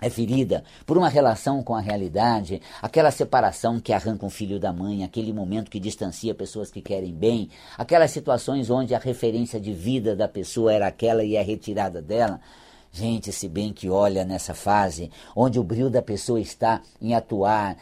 é 0.00 0.08
ferida 0.08 0.64
por 0.86 0.96
uma 0.96 1.08
relação 1.08 1.62
com 1.62 1.74
a 1.74 1.80
realidade, 1.80 2.60
aquela 2.80 3.10
separação 3.10 3.78
que 3.78 3.92
arranca 3.92 4.24
um 4.24 4.30
filho 4.30 4.58
da 4.58 4.72
mãe, 4.72 5.04
aquele 5.04 5.32
momento 5.32 5.70
que 5.70 5.78
distancia 5.78 6.34
pessoas 6.34 6.70
que 6.70 6.80
querem 6.80 7.14
bem, 7.14 7.50
aquelas 7.76 8.10
situações 8.10 8.70
onde 8.70 8.94
a 8.94 8.98
referência 8.98 9.60
de 9.60 9.72
vida 9.72 10.16
da 10.16 10.28
pessoa 10.28 10.72
era 10.72 10.86
aquela 10.86 11.22
e 11.22 11.36
é 11.36 11.42
retirada 11.42 12.00
dela. 12.00 12.40
Gente, 12.92 13.30
se 13.30 13.48
bem 13.48 13.72
que 13.72 13.88
olha 13.88 14.24
nessa 14.24 14.52
fase, 14.52 15.12
onde 15.36 15.60
o 15.60 15.62
brilho 15.62 15.88
da 15.88 16.02
pessoa 16.02 16.40
está 16.40 16.82
em 17.00 17.14
atuar, 17.14 17.76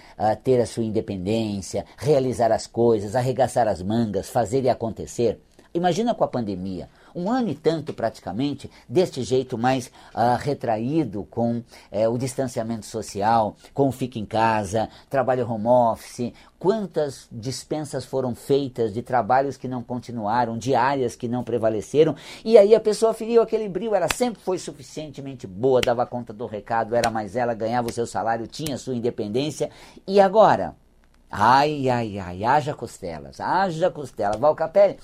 ter 0.44 0.60
a 0.60 0.66
sua 0.66 0.84
independência, 0.84 1.86
realizar 1.96 2.52
as 2.52 2.66
coisas, 2.66 3.16
arregaçar 3.16 3.66
as 3.66 3.80
mangas, 3.80 4.28
fazer 4.28 4.64
e 4.64 4.68
acontecer. 4.68 5.40
Imagina 5.72 6.14
com 6.14 6.24
a 6.24 6.28
pandemia, 6.28 6.90
um 7.14 7.30
ano 7.30 7.48
e 7.48 7.54
tanto 7.54 7.92
praticamente, 7.92 8.70
deste 8.88 9.22
jeito 9.22 9.56
mais 9.56 9.88
uh, 10.14 10.36
retraído, 10.38 11.24
com 11.30 11.58
uh, 11.58 11.64
o 12.12 12.18
distanciamento 12.18 12.86
social, 12.86 13.56
com 13.74 13.88
o 13.88 13.92
fica 13.92 14.18
em 14.18 14.24
casa, 14.24 14.88
trabalho 15.08 15.50
home 15.50 15.66
office, 15.66 16.32
quantas 16.58 17.28
dispensas 17.30 18.04
foram 18.04 18.34
feitas 18.34 18.92
de 18.92 19.02
trabalhos 19.02 19.56
que 19.56 19.68
não 19.68 19.82
continuaram, 19.82 20.58
de 20.58 20.74
áreas 20.74 21.14
que 21.14 21.28
não 21.28 21.44
prevaleceram, 21.44 22.16
e 22.44 22.58
aí 22.58 22.74
a 22.74 22.80
pessoa 22.80 23.14
feriu 23.14 23.42
aquele 23.42 23.68
brilho, 23.68 23.94
ela 23.94 24.08
sempre 24.12 24.42
foi 24.42 24.58
suficientemente 24.58 25.46
boa, 25.46 25.80
dava 25.80 26.06
conta 26.06 26.32
do 26.32 26.46
recado, 26.46 26.94
era 26.94 27.10
mais 27.10 27.36
ela, 27.36 27.54
ganhava 27.54 27.88
o 27.88 27.92
seu 27.92 28.06
salário, 28.06 28.46
tinha 28.46 28.76
sua 28.76 28.94
independência, 28.94 29.70
e 30.06 30.20
agora? 30.20 30.74
Ai, 31.30 31.88
ai, 31.90 32.18
ai, 32.18 32.44
haja 32.44 32.74
costelas, 32.74 33.38
haja 33.38 33.90
costelas, 33.90 34.40
Valcapelli. 34.40 34.98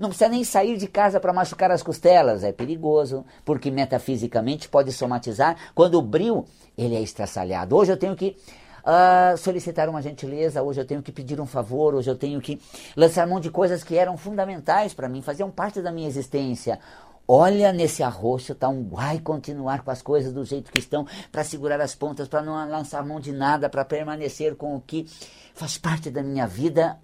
Não 0.00 0.08
precisa 0.08 0.30
nem 0.30 0.42
sair 0.42 0.78
de 0.78 0.86
casa 0.86 1.20
para 1.20 1.30
machucar 1.30 1.70
as 1.70 1.82
costelas, 1.82 2.42
é 2.42 2.50
perigoso, 2.52 3.22
porque 3.44 3.70
metafisicamente 3.70 4.66
pode 4.66 4.90
somatizar. 4.92 5.58
Quando 5.74 5.96
o 5.96 6.02
bril 6.02 6.46
ele 6.74 6.96
é 6.96 7.02
estraçalhado. 7.02 7.76
Hoje 7.76 7.92
eu 7.92 7.98
tenho 7.98 8.16
que 8.16 8.34
uh, 8.78 9.36
solicitar 9.36 9.90
uma 9.90 10.00
gentileza, 10.00 10.62
hoje 10.62 10.80
eu 10.80 10.86
tenho 10.86 11.02
que 11.02 11.12
pedir 11.12 11.38
um 11.38 11.44
favor, 11.44 11.94
hoje 11.94 12.10
eu 12.10 12.16
tenho 12.16 12.40
que 12.40 12.58
lançar 12.96 13.26
mão 13.26 13.38
de 13.38 13.50
coisas 13.50 13.84
que 13.84 13.94
eram 13.94 14.16
fundamentais 14.16 14.94
para 14.94 15.06
mim, 15.06 15.20
faziam 15.20 15.50
parte 15.50 15.82
da 15.82 15.92
minha 15.92 16.08
existência. 16.08 16.80
Olha 17.28 17.70
nesse 17.70 18.02
arroxo, 18.02 18.54
tá 18.54 18.70
um 18.70 18.88
vai 18.88 19.18
continuar 19.18 19.84
com 19.84 19.90
as 19.90 20.00
coisas 20.00 20.32
do 20.32 20.46
jeito 20.46 20.72
que 20.72 20.78
estão, 20.78 21.06
para 21.30 21.44
segurar 21.44 21.78
as 21.78 21.94
pontas, 21.94 22.26
para 22.26 22.40
não 22.40 22.54
lançar 22.70 23.04
mão 23.04 23.20
de 23.20 23.32
nada, 23.32 23.68
para 23.68 23.84
permanecer 23.84 24.56
com 24.56 24.74
o 24.74 24.80
que 24.80 25.06
faz 25.52 25.76
parte 25.76 26.10
da 26.10 26.22
minha 26.22 26.46
vida 26.46 26.98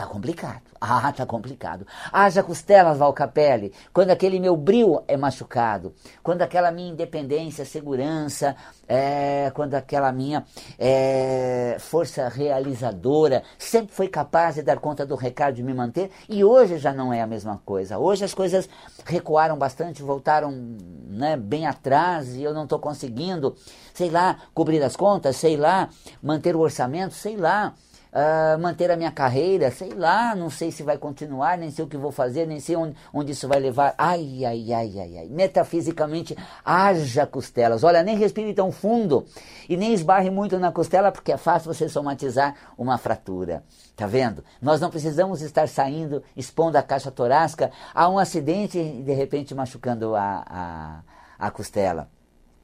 Tá 0.00 0.06
complicado. 0.06 0.62
Ah, 0.82 1.12
tá 1.12 1.26
complicado. 1.26 1.86
Haja 2.10 2.42
costelas, 2.42 2.96
Valcapelli, 2.96 3.70
quando 3.92 4.08
aquele 4.08 4.40
meu 4.40 4.56
brilho 4.56 5.02
é 5.06 5.14
machucado, 5.14 5.94
quando 6.22 6.40
aquela 6.40 6.70
minha 6.70 6.90
independência, 6.90 7.66
segurança, 7.66 8.56
é, 8.88 9.52
quando 9.54 9.74
aquela 9.74 10.10
minha 10.10 10.42
é, 10.78 11.76
força 11.78 12.30
realizadora 12.30 13.42
sempre 13.58 13.94
foi 13.94 14.08
capaz 14.08 14.54
de 14.54 14.62
dar 14.62 14.78
conta 14.78 15.04
do 15.04 15.16
recado 15.16 15.56
de 15.56 15.62
me 15.62 15.74
manter, 15.74 16.10
e 16.30 16.42
hoje 16.42 16.78
já 16.78 16.94
não 16.94 17.12
é 17.12 17.20
a 17.20 17.26
mesma 17.26 17.60
coisa. 17.62 17.98
Hoje 17.98 18.24
as 18.24 18.32
coisas 18.32 18.66
recuaram 19.04 19.58
bastante, 19.58 20.02
voltaram 20.02 20.50
né, 20.50 21.36
bem 21.36 21.66
atrás, 21.66 22.36
e 22.36 22.42
eu 22.42 22.54
não 22.54 22.64
estou 22.64 22.78
conseguindo, 22.78 23.54
sei 23.92 24.08
lá, 24.08 24.38
cobrir 24.54 24.82
as 24.82 24.96
contas, 24.96 25.36
sei 25.36 25.58
lá, 25.58 25.90
manter 26.22 26.56
o 26.56 26.60
orçamento, 26.60 27.12
sei 27.12 27.36
lá 27.36 27.74
uh, 28.12 28.58
manter 28.58 28.90
a 28.90 28.96
minha 28.96 29.10
carreira, 29.10 29.70
sei 29.70 29.90
lá, 29.90 30.34
não 30.34 30.50
sei 30.50 30.70
se 30.70 30.82
vai 30.82 30.98
continuar, 30.98 31.56
nem 31.56 31.70
sei 31.70 31.84
o 31.84 31.88
que 31.88 31.96
vou 31.96 32.12
fazer, 32.12 32.46
nem 32.46 32.60
sei 32.60 32.76
onde, 32.76 32.96
onde 33.12 33.32
isso 33.32 33.48
vai 33.48 33.60
levar. 33.60 33.94
Ai, 33.96 34.44
ai, 34.44 34.72
ai, 34.72 34.98
ai, 34.98 35.18
ai. 35.18 35.28
Metafisicamente, 35.28 36.36
haja 36.64 37.26
costelas. 37.26 37.84
Olha, 37.84 38.02
nem 38.02 38.16
respire 38.16 38.52
tão 38.54 38.70
fundo 38.72 39.24
e 39.68 39.76
nem 39.76 39.92
esbarre 39.92 40.30
muito 40.30 40.58
na 40.58 40.72
costela, 40.72 41.12
porque 41.12 41.32
é 41.32 41.36
fácil 41.36 41.72
você 41.72 41.88
somatizar 41.88 42.54
uma 42.76 42.98
fratura. 42.98 43.64
Tá 43.96 44.06
vendo? 44.06 44.44
Nós 44.60 44.80
não 44.80 44.90
precisamos 44.90 45.42
estar 45.42 45.68
saindo, 45.68 46.22
expondo 46.36 46.78
a 46.78 46.82
caixa 46.82 47.10
torácica 47.10 47.70
a 47.94 48.08
um 48.08 48.18
acidente 48.18 48.78
e 48.78 49.02
de 49.02 49.12
repente 49.12 49.54
machucando 49.54 50.14
a, 50.14 50.44
a, 50.46 51.00
a 51.38 51.50
costela. 51.50 52.08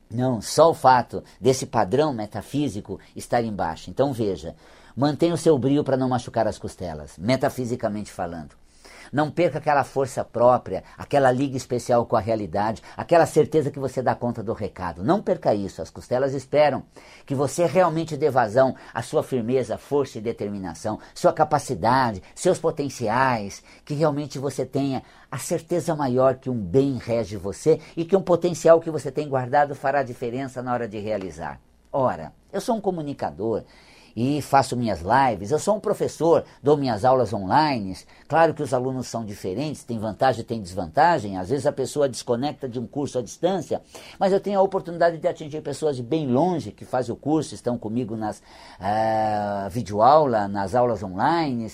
Não, 0.08 0.40
só 0.40 0.70
o 0.70 0.74
fato 0.74 1.22
desse 1.40 1.66
padrão 1.66 2.12
metafísico 2.14 3.00
estar 3.14 3.42
embaixo. 3.42 3.90
Então 3.90 4.12
veja, 4.12 4.54
Mantenha 4.96 5.34
o 5.34 5.36
seu 5.36 5.58
brilho 5.58 5.84
para 5.84 5.94
não 5.94 6.08
machucar 6.08 6.48
as 6.48 6.56
costelas, 6.56 7.18
metafisicamente 7.18 8.10
falando. 8.10 8.56
Não 9.12 9.30
perca 9.30 9.58
aquela 9.58 9.84
força 9.84 10.24
própria, 10.24 10.82
aquela 10.96 11.30
liga 11.30 11.54
especial 11.54 12.06
com 12.06 12.16
a 12.16 12.20
realidade, 12.20 12.82
aquela 12.96 13.26
certeza 13.26 13.70
que 13.70 13.78
você 13.78 14.00
dá 14.00 14.14
conta 14.14 14.42
do 14.42 14.54
recado. 14.54 15.04
Não 15.04 15.20
perca 15.20 15.54
isso. 15.54 15.82
As 15.82 15.90
costelas 15.90 16.32
esperam 16.32 16.82
que 17.26 17.34
você 17.34 17.66
realmente 17.66 18.16
dê 18.16 18.30
vazão 18.30 18.74
à 18.94 19.02
sua 19.02 19.22
firmeza, 19.22 19.76
força 19.76 20.16
e 20.16 20.22
determinação, 20.22 20.98
sua 21.14 21.32
capacidade, 21.32 22.22
seus 22.34 22.58
potenciais, 22.58 23.62
que 23.84 23.92
realmente 23.92 24.38
você 24.38 24.64
tenha 24.64 25.02
a 25.30 25.36
certeza 25.36 25.94
maior 25.94 26.36
que 26.36 26.48
um 26.48 26.58
bem 26.58 26.96
rege 26.96 27.36
você 27.36 27.80
e 27.94 28.02
que 28.02 28.16
um 28.16 28.22
potencial 28.22 28.80
que 28.80 28.90
você 28.90 29.12
tem 29.12 29.28
guardado 29.28 29.74
fará 29.74 30.02
diferença 30.02 30.62
na 30.62 30.72
hora 30.72 30.88
de 30.88 30.98
realizar. 30.98 31.60
Ora, 31.92 32.32
eu 32.50 32.60
sou 32.60 32.76
um 32.76 32.80
comunicador, 32.80 33.62
e 34.16 34.40
faço 34.40 34.75
minhas 34.75 35.00
lives. 35.02 35.50
Eu 35.50 35.58
sou 35.58 35.76
um 35.76 35.80
professor, 35.80 36.42
dou 36.62 36.76
minhas 36.76 37.04
aulas 37.04 37.35
online. 37.35 37.94
Claro 38.26 38.54
que 38.54 38.62
os 38.62 38.73
alunos 38.73 39.06
são 39.06 39.25
diferentes, 39.25 39.85
tem 39.85 39.99
vantagem 39.99 40.40
e 40.40 40.44
tem 40.44 40.62
desvantagem. 40.62 41.37
Às 41.37 41.50
vezes 41.50 41.66
a 41.66 41.73
pessoa 41.73 42.08
desconecta 42.08 42.66
de 42.66 42.80
um 42.80 42.87
curso 42.87 43.18
à 43.18 43.23
distância, 43.23 43.82
mas 44.18 44.32
eu 44.32 44.40
tenho 44.40 44.58
a 44.58 44.62
oportunidade 44.62 45.18
de 45.18 45.28
atingir 45.28 45.61
pessoas 45.61 45.96
de 45.96 46.02
bem 46.02 46.26
longe 46.26 46.73
que 46.73 46.85
fazem 46.85 47.12
o 47.12 47.16
curso, 47.16 47.54
estão 47.54 47.76
comigo 47.76 48.16
nas 48.16 48.38
uh, 48.38 49.68
videoaula, 49.70 50.49
nas 50.49 50.75
aulas 50.75 51.02
online. 51.02 51.70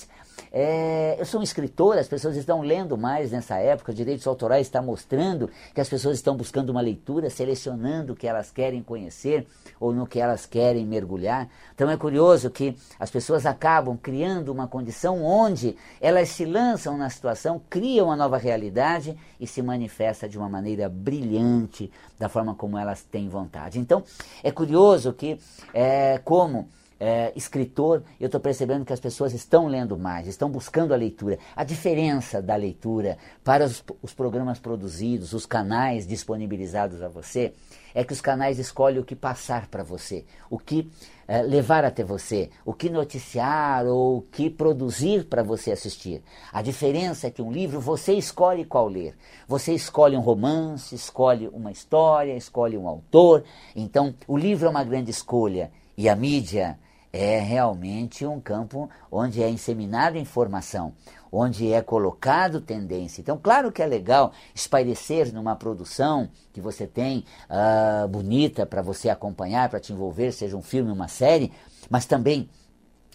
É, 0.50 1.16
eu 1.18 1.24
sou 1.24 1.40
um 1.40 1.42
escritor, 1.42 1.98
as 1.98 2.08
pessoas 2.08 2.36
estão 2.36 2.62
lendo 2.62 2.96
mais 2.96 3.30
nessa 3.30 3.56
época, 3.56 3.92
direitos 3.92 4.26
autorais 4.26 4.66
está 4.66 4.80
mostrando 4.80 5.50
que 5.74 5.80
as 5.80 5.88
pessoas 5.88 6.16
estão 6.16 6.36
buscando 6.36 6.70
uma 6.70 6.80
leitura, 6.80 7.30
selecionando 7.30 8.12
o 8.12 8.16
que 8.16 8.26
elas 8.26 8.50
querem 8.50 8.82
conhecer 8.82 9.46
ou 9.78 9.92
no 9.92 10.06
que 10.06 10.18
elas 10.18 10.46
querem 10.46 10.86
mergulhar. 10.86 11.48
Então 11.74 11.90
é 11.90 11.96
curioso 11.96 12.50
que 12.50 12.76
as 12.98 13.10
pessoas 13.10 13.46
acabam 13.46 13.96
criando 13.96 14.50
uma 14.50 14.66
condição 14.66 15.22
onde 15.22 15.76
elas 16.00 16.30
se 16.30 16.44
lançam 16.44 16.96
na 16.96 17.10
situação, 17.10 17.60
criam 17.68 18.06
uma 18.06 18.16
nova 18.16 18.36
realidade 18.36 19.16
e 19.38 19.46
se 19.46 19.62
manifesta 19.62 20.28
de 20.28 20.38
uma 20.38 20.48
maneira 20.48 20.88
brilhante 20.88 21.90
da 22.18 22.28
forma 22.28 22.54
como 22.54 22.78
elas 22.78 23.02
têm 23.02 23.28
vontade. 23.28 23.78
Então 23.78 24.02
é 24.42 24.50
curioso 24.50 25.12
que, 25.12 25.38
é, 25.74 26.18
como 26.24 26.68
é, 27.04 27.32
escritor, 27.34 28.04
eu 28.20 28.26
estou 28.26 28.40
percebendo 28.40 28.84
que 28.84 28.92
as 28.92 29.00
pessoas 29.00 29.34
estão 29.34 29.66
lendo 29.66 29.98
mais, 29.98 30.28
estão 30.28 30.48
buscando 30.48 30.94
a 30.94 30.96
leitura. 30.96 31.36
A 31.56 31.64
diferença 31.64 32.40
da 32.40 32.54
leitura 32.54 33.18
para 33.42 33.64
os, 33.64 33.82
os 34.00 34.14
programas 34.14 34.60
produzidos, 34.60 35.32
os 35.32 35.44
canais 35.44 36.06
disponibilizados 36.06 37.02
a 37.02 37.08
você, 37.08 37.54
é 37.92 38.04
que 38.04 38.12
os 38.12 38.20
canais 38.20 38.60
escolhem 38.60 39.00
o 39.00 39.04
que 39.04 39.16
passar 39.16 39.66
para 39.66 39.82
você, 39.82 40.24
o 40.48 40.56
que 40.56 40.88
é, 41.26 41.42
levar 41.42 41.84
até 41.84 42.04
você, 42.04 42.50
o 42.64 42.72
que 42.72 42.88
noticiar 42.88 43.84
ou 43.84 44.18
o 44.18 44.22
que 44.22 44.48
produzir 44.48 45.24
para 45.24 45.42
você 45.42 45.72
assistir. 45.72 46.22
A 46.52 46.62
diferença 46.62 47.26
é 47.26 47.30
que 47.32 47.42
um 47.42 47.50
livro 47.50 47.80
você 47.80 48.12
escolhe 48.12 48.64
qual 48.64 48.86
ler. 48.86 49.16
Você 49.48 49.74
escolhe 49.74 50.16
um 50.16 50.20
romance, 50.20 50.94
escolhe 50.94 51.48
uma 51.48 51.72
história, 51.72 52.36
escolhe 52.36 52.78
um 52.78 52.86
autor. 52.86 53.42
Então, 53.74 54.14
o 54.28 54.38
livro 54.38 54.68
é 54.68 54.70
uma 54.70 54.84
grande 54.84 55.10
escolha 55.10 55.72
e 55.96 56.08
a 56.08 56.14
mídia 56.14 56.78
é 57.12 57.38
realmente 57.38 58.24
um 58.24 58.40
campo 58.40 58.88
onde 59.10 59.42
é 59.42 59.50
inseminada 59.50 60.18
informação, 60.18 60.94
onde 61.30 61.70
é 61.70 61.82
colocado 61.82 62.60
tendência. 62.60 63.20
Então, 63.20 63.38
claro 63.40 63.70
que 63.70 63.82
é 63.82 63.86
legal 63.86 64.32
espairecer 64.54 65.32
numa 65.32 65.54
produção 65.54 66.30
que 66.52 66.60
você 66.60 66.86
tem 66.86 67.24
uh, 67.50 68.08
bonita 68.08 68.64
para 68.64 68.80
você 68.80 69.10
acompanhar, 69.10 69.68
para 69.68 69.80
te 69.80 69.92
envolver, 69.92 70.32
seja 70.32 70.56
um 70.56 70.62
filme, 70.62 70.90
uma 70.90 71.08
série, 71.08 71.52
mas 71.90 72.06
também 72.06 72.48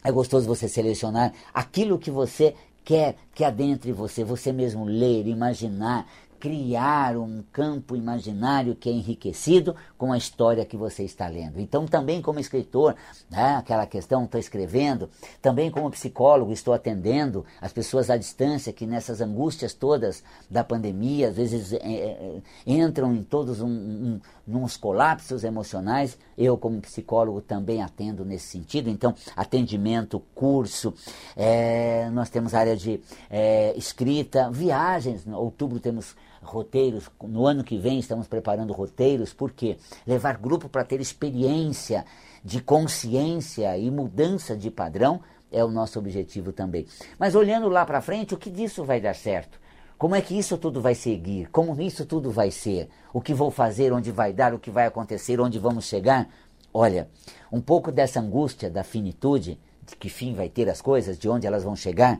é 0.04 0.12
gostoso 0.12 0.48
você 0.48 0.68
selecionar 0.68 1.34
aquilo 1.54 1.98
que 1.98 2.12
você 2.12 2.54
quer 2.88 3.16
que 3.34 3.44
adentre 3.44 3.92
você, 3.92 4.24
você 4.24 4.54
mesmo 4.54 4.86
ler, 4.86 5.28
imaginar, 5.28 6.08
criar 6.40 7.18
um 7.18 7.44
campo 7.52 7.96
imaginário 7.96 8.76
que 8.76 8.90
é 8.90 8.92
enriquecido 8.92 9.76
com 9.98 10.12
a 10.12 10.18
história 10.18 10.66
que 10.66 10.78
você 10.78 11.04
está 11.04 11.28
lendo. 11.28 11.60
Então, 11.60 11.86
também 11.86 12.22
como 12.22 12.40
escritor, 12.40 12.96
né, 13.30 13.56
aquela 13.56 13.86
questão, 13.86 14.26
estou 14.26 14.40
escrevendo, 14.40 15.10
também 15.42 15.72
como 15.72 15.90
psicólogo, 15.90 16.52
estou 16.52 16.74
atendendo 16.74 17.46
as 17.60 17.74
pessoas 17.74 18.10
à 18.10 18.18
distância 18.18 18.74
que 18.74 18.86
nessas 18.86 19.22
angústias 19.22 19.74
todas 19.74 20.24
da 20.50 20.64
pandemia, 20.64 21.30
às 21.30 21.36
vezes 21.36 21.74
é, 21.74 21.78
é, 21.78 22.42
entram 22.66 23.14
em 23.16 23.24
todos 23.24 23.62
um, 23.62 23.68
um, 23.68 24.22
uns 24.48 24.78
colapsos 24.78 25.44
emocionais. 25.44 26.18
Eu, 26.38 26.58
como 26.58 26.80
psicólogo, 26.82 27.42
também 27.42 27.82
atendo 27.82 28.24
nesse 28.24 28.48
sentido. 28.48 28.90
Então, 28.90 29.16
atendimento, 29.36 30.22
curso, 30.36 30.94
é, 31.36 32.10
nós 32.12 32.30
temos 32.30 32.54
área 32.54 32.76
de 32.76 33.00
é, 33.30 33.74
escrita, 33.76 34.50
viagens. 34.52 35.26
Em 35.26 35.34
outubro 35.34 35.80
temos 35.80 36.16
roteiros. 36.42 37.10
No 37.24 37.46
ano 37.46 37.64
que 37.64 37.78
vem 37.78 38.00
estamos 38.00 38.28
preparando 38.28 38.74
roteiros, 38.74 39.34
porque 39.34 39.78
levar 40.06 40.38
grupo 40.38 40.70
para 40.70 40.84
ter 40.84 41.00
experiência 41.00 42.06
de 42.44 42.62
consciência 42.62 43.78
e 43.78 43.90
mudança 43.92 44.56
de 44.56 44.72
padrão 44.72 45.22
é 45.52 45.64
o 45.64 45.70
nosso 45.70 46.00
objetivo 46.00 46.52
também. 46.52 46.86
Mas 47.18 47.36
olhando 47.36 47.70
lá 47.70 47.86
para 47.86 48.02
frente, 48.02 48.34
o 48.34 48.38
que 48.38 48.50
disso 48.50 48.84
vai 48.84 49.00
dar 49.00 49.16
certo? 49.16 49.60
Como 49.98 50.16
é 50.16 50.22
que 50.22 50.38
isso 50.38 50.58
tudo 50.58 50.80
vai 50.80 50.94
seguir? 50.94 51.50
Como 51.50 51.80
isso 51.82 52.06
tudo 52.06 52.30
vai 52.30 52.52
ser? 52.52 52.88
O 53.12 53.20
que 53.20 53.34
vou 53.34 53.50
fazer? 53.50 53.92
Onde 53.92 54.12
vai 54.12 54.32
dar? 54.32 54.54
O 54.54 54.60
que 54.60 54.70
vai 54.70 54.86
acontecer? 54.86 55.40
Onde 55.42 55.58
vamos 55.58 55.86
chegar? 55.86 56.30
Olha, 56.72 57.10
um 57.52 57.60
pouco 57.60 57.92
dessa 57.92 58.20
angústia 58.20 58.70
da 58.70 58.84
finitude, 58.84 59.60
de 59.84 59.96
que 59.96 60.10
fim 60.10 60.34
vai 60.36 60.50
ter 60.50 60.70
as 60.70 60.82
coisas, 60.82 61.18
de 61.18 61.28
onde 61.28 61.48
elas 61.48 61.64
vão 61.64 61.76
chegar, 61.76 62.20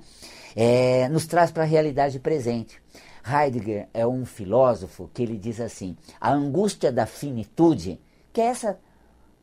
é, 0.56 1.08
nos 1.10 1.28
traz 1.28 1.52
para 1.52 1.64
a 1.64 1.68
realidade 1.68 2.20
presente. 2.20 2.82
Heidegger 3.30 3.88
é 3.94 4.06
um 4.06 4.26
filósofo 4.26 5.10
que 5.14 5.22
ele 5.22 5.38
diz 5.38 5.60
assim: 5.60 5.98
a 6.20 6.32
angústia 6.32 6.92
da 6.92 7.06
finitude, 7.06 8.00
que 8.32 8.42
é 8.42 8.46
essa, 8.46 8.80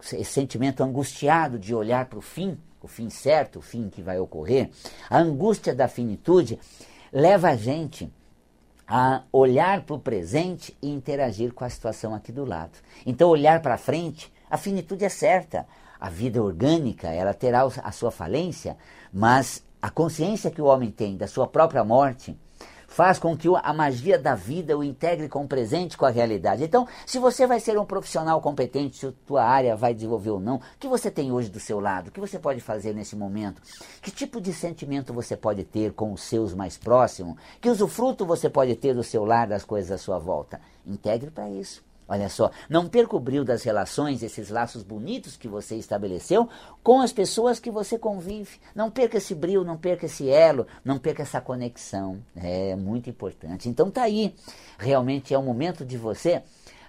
esse 0.00 0.24
sentimento 0.24 0.82
angustiado 0.82 1.58
de 1.58 1.74
olhar 1.74 2.06
para 2.06 2.18
o 2.18 2.22
fim, 2.22 2.58
o 2.80 2.88
fim 2.88 3.10
certo, 3.10 3.58
o 3.58 3.62
fim 3.62 3.88
que 3.88 4.02
vai 4.02 4.18
ocorrer, 4.18 4.70
a 5.08 5.18
angústia 5.18 5.74
da 5.74 5.88
finitude 5.88 6.58
leva 7.12 7.48
a 7.48 7.56
gente 7.56 8.12
a 8.86 9.22
olhar 9.32 9.82
para 9.82 9.96
o 9.96 9.98
presente 10.00 10.76
e 10.82 10.90
interagir 10.90 11.52
com 11.54 11.64
a 11.64 11.70
situação 11.70 12.14
aqui 12.14 12.30
do 12.30 12.44
lado. 12.44 12.78
Então, 13.06 13.30
olhar 13.30 13.62
para 13.62 13.78
frente, 13.78 14.32
a 14.50 14.58
finitude 14.58 15.04
é 15.04 15.08
certa. 15.08 15.66
A 15.98 16.10
vida 16.10 16.42
orgânica, 16.42 17.08
ela 17.08 17.32
terá 17.32 17.62
a 17.62 17.92
sua 17.92 18.10
falência, 18.10 18.76
mas 19.10 19.64
a 19.80 19.88
consciência 19.88 20.50
que 20.50 20.60
o 20.60 20.66
homem 20.66 20.90
tem 20.90 21.16
da 21.16 21.26
sua 21.26 21.46
própria 21.46 21.82
morte 21.82 22.38
faz 22.94 23.18
com 23.18 23.36
que 23.36 23.48
a 23.60 23.72
magia 23.72 24.16
da 24.16 24.36
vida 24.36 24.78
o 24.78 24.84
integre 24.84 25.28
com 25.28 25.42
o 25.42 25.48
presente, 25.48 25.98
com 25.98 26.06
a 26.06 26.10
realidade. 26.10 26.62
Então, 26.62 26.86
se 27.04 27.18
você 27.18 27.44
vai 27.44 27.58
ser 27.58 27.76
um 27.76 27.84
profissional 27.84 28.40
competente, 28.40 28.98
se 28.98 29.06
a 29.06 29.12
tua 29.26 29.42
área 29.42 29.74
vai 29.74 29.92
desenvolver 29.92 30.30
ou 30.30 30.38
não, 30.38 30.56
o 30.58 30.60
que 30.78 30.86
você 30.86 31.10
tem 31.10 31.32
hoje 31.32 31.50
do 31.50 31.58
seu 31.58 31.80
lado? 31.80 32.06
O 32.06 32.10
que 32.12 32.20
você 32.20 32.38
pode 32.38 32.60
fazer 32.60 32.94
nesse 32.94 33.16
momento? 33.16 33.60
Que 34.00 34.12
tipo 34.12 34.40
de 34.40 34.52
sentimento 34.52 35.12
você 35.12 35.36
pode 35.36 35.64
ter 35.64 35.92
com 35.92 36.12
os 36.12 36.22
seus 36.22 36.54
mais 36.54 36.78
próximos? 36.78 37.36
Que 37.60 37.68
usufruto 37.68 38.24
você 38.24 38.48
pode 38.48 38.76
ter 38.76 38.94
do 38.94 39.02
seu 39.02 39.24
lar, 39.24 39.48
das 39.48 39.64
coisas 39.64 39.90
à 39.90 39.98
sua 39.98 40.20
volta? 40.20 40.60
Integre 40.86 41.32
para 41.32 41.50
isso. 41.50 41.82
Olha 42.06 42.28
só, 42.28 42.50
não 42.68 42.86
perca 42.86 43.16
o 43.16 43.20
brilho 43.20 43.44
das 43.44 43.62
relações, 43.62 44.22
esses 44.22 44.50
laços 44.50 44.82
bonitos 44.82 45.36
que 45.36 45.48
você 45.48 45.76
estabeleceu 45.76 46.48
com 46.82 47.00
as 47.00 47.12
pessoas 47.12 47.58
que 47.58 47.70
você 47.70 47.98
convive. 47.98 48.60
Não 48.74 48.90
perca 48.90 49.16
esse 49.16 49.34
brilho, 49.34 49.64
não 49.64 49.78
perca 49.78 50.04
esse 50.04 50.28
elo, 50.28 50.66
não 50.84 50.98
perca 50.98 51.22
essa 51.22 51.40
conexão. 51.40 52.18
É 52.36 52.76
muito 52.76 53.08
importante. 53.08 53.68
Então 53.68 53.90
tá 53.90 54.02
aí. 54.02 54.34
Realmente 54.78 55.32
é 55.32 55.38
o 55.38 55.42
momento 55.42 55.84
de 55.84 55.96
você 55.96 56.42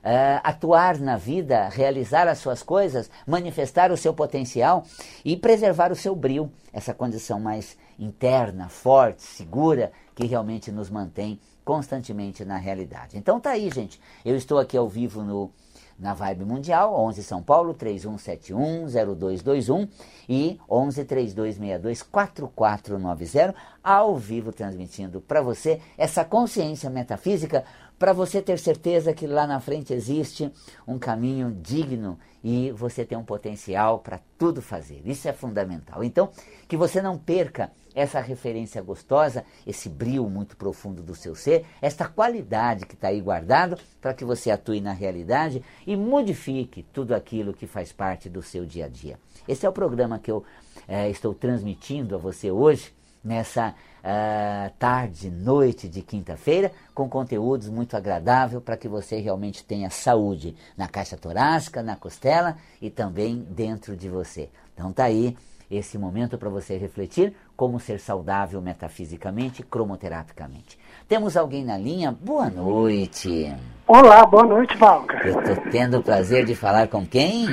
Uh, 0.06 0.38
atuar 0.44 1.00
na 1.00 1.18
vida, 1.18 1.68
realizar 1.68 2.28
as 2.28 2.38
suas 2.38 2.62
coisas, 2.62 3.10
manifestar 3.26 3.92
o 3.92 3.98
seu 3.98 4.14
potencial 4.14 4.86
e 5.26 5.36
preservar 5.36 5.92
o 5.92 5.96
seu 5.96 6.16
brilho, 6.16 6.52
essa 6.72 6.94
condição 6.94 7.40
mais 7.40 7.76
interna, 7.98 8.70
forte, 8.70 9.24
segura, 9.24 9.92
que 10.14 10.28
realmente 10.28 10.72
nos 10.72 10.92
mantém 10.92 11.40
constantemente 11.66 12.46
na 12.46 12.56
realidade. 12.56 13.18
Então 13.18 13.40
tá 13.40 13.50
aí, 13.52 13.70
gente. 13.72 14.00
Eu 14.24 14.38
estou 14.38 14.60
aqui 14.60 14.78
ao 14.78 14.88
vivo 14.88 15.24
no 15.24 15.52
na 15.98 16.14
Vibe 16.14 16.44
Mundial, 16.44 16.94
11 16.94 17.24
São 17.24 17.42
Paulo, 17.42 17.74
3171-0221 17.74 19.88
e 20.28 20.60
11 20.70 21.06
3262 21.06 22.04
4490, 22.04 23.56
ao 23.82 24.18
vivo 24.18 24.52
transmitindo 24.52 25.22
para 25.22 25.42
você 25.42 25.80
essa 25.98 26.26
consciência 26.26 26.90
metafísica, 26.90 27.64
para 27.98 28.12
você 28.12 28.42
ter 28.42 28.60
certeza 28.60 29.14
que 29.14 29.26
lá 29.26 29.48
na 29.48 29.62
frente 29.62 29.94
existe 29.94 30.52
um 30.86 31.00
caminho 31.00 31.58
digno 31.62 32.20
e 32.44 32.72
você 32.72 33.06
tem 33.06 33.18
um 33.18 33.24
potencial 33.24 34.00
para 34.00 34.20
tudo 34.38 34.62
fazer. 34.62 35.02
Isso 35.06 35.30
é 35.30 35.34
fundamental. 35.34 36.04
Então, 36.04 36.30
que 36.68 36.76
você 36.76 37.02
não 37.02 37.18
perca 37.18 37.72
essa 37.96 38.20
referência 38.20 38.82
gostosa, 38.82 39.46
esse 39.66 39.88
brilho 39.88 40.30
muito 40.30 40.58
profundo 40.58 41.02
do 41.02 41.16
seu 41.16 41.34
ser, 41.34 41.66
esta 41.82 42.08
qualidade 42.08 42.86
que 42.86 42.94
está 42.94 43.08
aí 43.08 43.22
guardado 43.22 43.80
para 44.02 44.14
que 44.14 44.26
você 44.26 44.52
atue 44.52 44.82
na 44.82 44.92
realidade 44.92 45.64
e 45.88 45.96
modifique 45.96 46.84
tudo 46.94 47.16
aquilo 47.16 47.54
que 47.54 47.66
faz 47.66 47.94
parte 47.94 48.30
do 48.30 48.44
seu 48.44 48.66
dia 48.66 48.86
a 48.86 48.90
dia. 48.90 49.18
Esse 49.48 49.66
é 49.66 49.70
o 49.70 49.74
programa 49.74 50.20
que 50.20 50.30
eu 50.30 50.44
é, 50.88 51.10
estou 51.10 51.34
transmitindo 51.34 52.16
a 52.16 52.18
você 52.18 52.52
hoje, 52.52 52.94
nessa 53.24 53.70
uh, 53.70 54.72
tarde, 54.78 55.32
noite 55.32 55.90
de 55.90 56.04
quinta-feira, 56.04 56.72
com 56.94 57.10
conteúdos 57.10 57.68
muito 57.70 57.98
agradável 57.98 58.62
para 58.62 58.78
que 58.78 58.88
você 58.88 59.20
realmente 59.20 59.66
tenha 59.66 59.90
saúde 59.90 60.56
na 60.78 60.88
caixa 60.88 61.18
torácica, 61.18 61.82
na 61.82 61.96
costela 61.96 62.56
e 62.80 62.92
também 62.92 63.40
dentro 63.50 63.98
de 63.98 64.08
você. 64.08 64.50
Então 64.76 64.94
tá 64.94 65.06
aí 65.06 65.36
esse 65.72 65.98
momento 65.98 66.38
para 66.38 66.50
você 66.50 66.78
refletir 66.78 67.36
como 67.56 67.80
ser 67.80 68.00
saudável 68.00 68.62
metafisicamente, 68.62 69.64
cromoterapicamente. 69.64 70.78
Temos 71.08 71.38
alguém 71.38 71.64
na 71.64 71.78
linha? 71.78 72.12
Boa 72.12 72.50
noite. 72.50 73.54
Olá, 73.88 74.26
boa 74.26 74.44
noite, 74.44 74.76
Valca. 74.78 75.22
Eu 75.26 75.40
estou 75.40 75.72
tendo 75.72 76.00
o 76.00 76.04
prazer 76.04 76.44
de 76.46 76.56
falar 76.56 76.88
com 76.88 77.06
quem? 77.06 77.46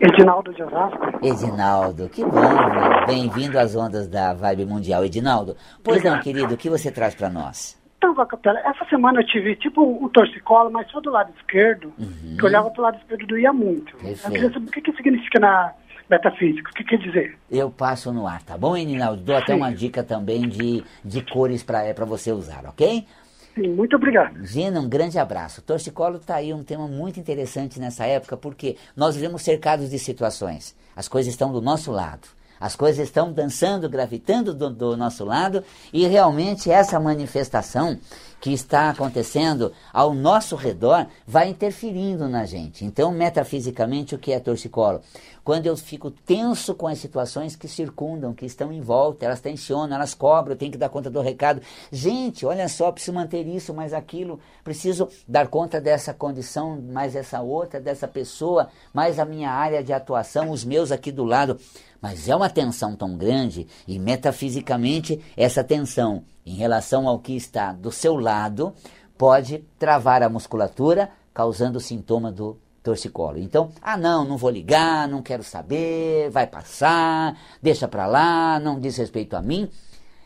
Edinaldo 0.00 0.52
de 0.52 0.62
Osasco. 0.62 0.98
Edinaldo, 1.22 2.08
que 2.08 2.24
bom. 2.24 3.06
Bem-vindo 3.06 3.58
às 3.58 3.76
ondas 3.76 4.08
da 4.08 4.32
Vibe 4.32 4.64
Mundial. 4.64 5.04
Edinaldo, 5.04 5.56
pois 5.82 5.98
Obrigado. 5.98 6.16
não, 6.16 6.22
querido, 6.22 6.54
o 6.54 6.56
que 6.56 6.70
você 6.70 6.90
traz 6.90 7.14
para 7.14 7.28
nós? 7.28 7.78
Então, 7.98 8.14
Valcapela, 8.14 8.58
essa 8.60 8.84
semana 8.86 9.20
eu 9.20 9.26
tive 9.26 9.56
tipo 9.56 9.82
um 9.82 10.08
torcicolo, 10.08 10.70
mas 10.70 10.90
só 10.90 11.00
do 11.00 11.10
lado 11.10 11.32
esquerdo, 11.38 11.92
uhum. 11.98 12.36
que 12.38 12.44
olhava 12.44 12.70
para 12.70 12.80
o 12.80 12.84
lado 12.84 12.98
esquerdo 12.98 13.26
doía 13.26 13.52
muito. 13.52 13.96
Perfeito. 13.96 14.26
Eu 14.26 14.30
queria 14.32 14.52
saber 14.52 14.66
o 14.66 14.70
que, 14.70 14.80
que 14.80 14.92
significa 14.92 15.40
na 15.40 15.72
metafísica. 16.10 16.70
O 16.70 16.74
que 16.74 16.84
quer 16.84 16.98
dizer? 16.98 17.36
Eu 17.50 17.70
passo 17.70 18.12
no 18.12 18.26
ar, 18.26 18.42
tá 18.42 18.56
bom, 18.56 18.76
Eninaldo? 18.76 19.22
Dou 19.22 19.36
até 19.36 19.54
uma 19.54 19.72
dica 19.72 20.02
também 20.02 20.48
de, 20.48 20.84
de 21.04 21.22
cores 21.22 21.62
para 21.62 21.84
é, 21.84 21.94
você 21.94 22.32
usar, 22.32 22.64
ok? 22.66 23.06
Sim, 23.54 23.68
muito 23.68 23.94
obrigado. 23.94 24.44
Gina, 24.44 24.80
um 24.80 24.88
grande 24.88 25.18
abraço. 25.18 25.62
Torcicolo 25.62 26.16
está 26.16 26.36
aí 26.36 26.52
um 26.52 26.64
tema 26.64 26.88
muito 26.88 27.20
interessante 27.20 27.78
nessa 27.78 28.04
época, 28.04 28.36
porque 28.36 28.76
nós 28.96 29.14
vivemos 29.14 29.42
cercados 29.42 29.90
de 29.90 29.98
situações. 29.98 30.76
As 30.96 31.06
coisas 31.06 31.32
estão 31.32 31.52
do 31.52 31.60
nosso 31.60 31.92
lado. 31.92 32.26
As 32.64 32.74
coisas 32.74 33.06
estão 33.06 33.30
dançando, 33.30 33.90
gravitando 33.90 34.54
do, 34.54 34.70
do 34.70 34.96
nosso 34.96 35.22
lado, 35.22 35.62
e 35.92 36.06
realmente 36.06 36.70
essa 36.70 36.98
manifestação 36.98 37.98
que 38.40 38.54
está 38.54 38.88
acontecendo 38.88 39.70
ao 39.92 40.14
nosso 40.14 40.56
redor 40.56 41.06
vai 41.26 41.50
interferindo 41.50 42.26
na 42.26 42.46
gente. 42.46 42.82
Então, 42.82 43.10
metafisicamente, 43.10 44.14
o 44.14 44.18
que 44.18 44.32
é 44.32 44.40
torcicolo? 44.40 45.02
Quando 45.44 45.66
eu 45.66 45.76
fico 45.76 46.10
tenso 46.10 46.74
com 46.74 46.86
as 46.86 46.98
situações 46.98 47.54
que 47.54 47.68
circundam, 47.68 48.32
que 48.32 48.46
estão 48.46 48.72
em 48.72 48.80
volta, 48.80 49.26
elas 49.26 49.40
tensionam, 49.40 49.94
elas 49.94 50.14
cobram, 50.14 50.54
eu 50.54 50.58
tenho 50.58 50.72
que 50.72 50.78
dar 50.78 50.88
conta 50.88 51.10
do 51.10 51.20
recado. 51.20 51.60
Gente, 51.92 52.46
olha 52.46 52.66
só, 52.66 52.90
preciso 52.90 53.14
manter 53.14 53.46
isso, 53.46 53.74
mais 53.74 53.92
aquilo, 53.92 54.40
preciso 54.62 55.08
dar 55.28 55.48
conta 55.48 55.82
dessa 55.82 56.14
condição, 56.14 56.80
mais 56.80 57.14
essa 57.14 57.42
outra, 57.42 57.78
dessa 57.78 58.08
pessoa, 58.08 58.68
mais 58.92 59.18
a 59.18 59.24
minha 59.26 59.50
área 59.50 59.84
de 59.84 59.92
atuação, 59.92 60.50
os 60.50 60.64
meus 60.64 60.90
aqui 60.90 61.12
do 61.12 61.24
lado. 61.24 61.58
Mas 62.04 62.28
é 62.28 62.36
uma 62.36 62.50
tensão 62.50 62.94
tão 62.94 63.16
grande 63.16 63.66
e 63.88 63.98
metafisicamente 63.98 65.18
essa 65.34 65.64
tensão 65.64 66.22
em 66.44 66.54
relação 66.54 67.08
ao 67.08 67.18
que 67.18 67.34
está 67.34 67.72
do 67.72 67.90
seu 67.90 68.16
lado 68.18 68.74
pode 69.16 69.64
travar 69.78 70.22
a 70.22 70.28
musculatura, 70.28 71.08
causando 71.32 71.80
sintoma 71.80 72.30
do 72.30 72.58
torcicolo. 72.82 73.38
Então, 73.38 73.70
ah 73.80 73.96
não, 73.96 74.22
não 74.22 74.36
vou 74.36 74.50
ligar, 74.50 75.08
não 75.08 75.22
quero 75.22 75.42
saber, 75.42 76.28
vai 76.28 76.46
passar, 76.46 77.38
deixa 77.62 77.88
para 77.88 78.06
lá, 78.06 78.60
não 78.60 78.78
diz 78.78 78.98
respeito 78.98 79.34
a 79.34 79.40
mim. 79.40 79.70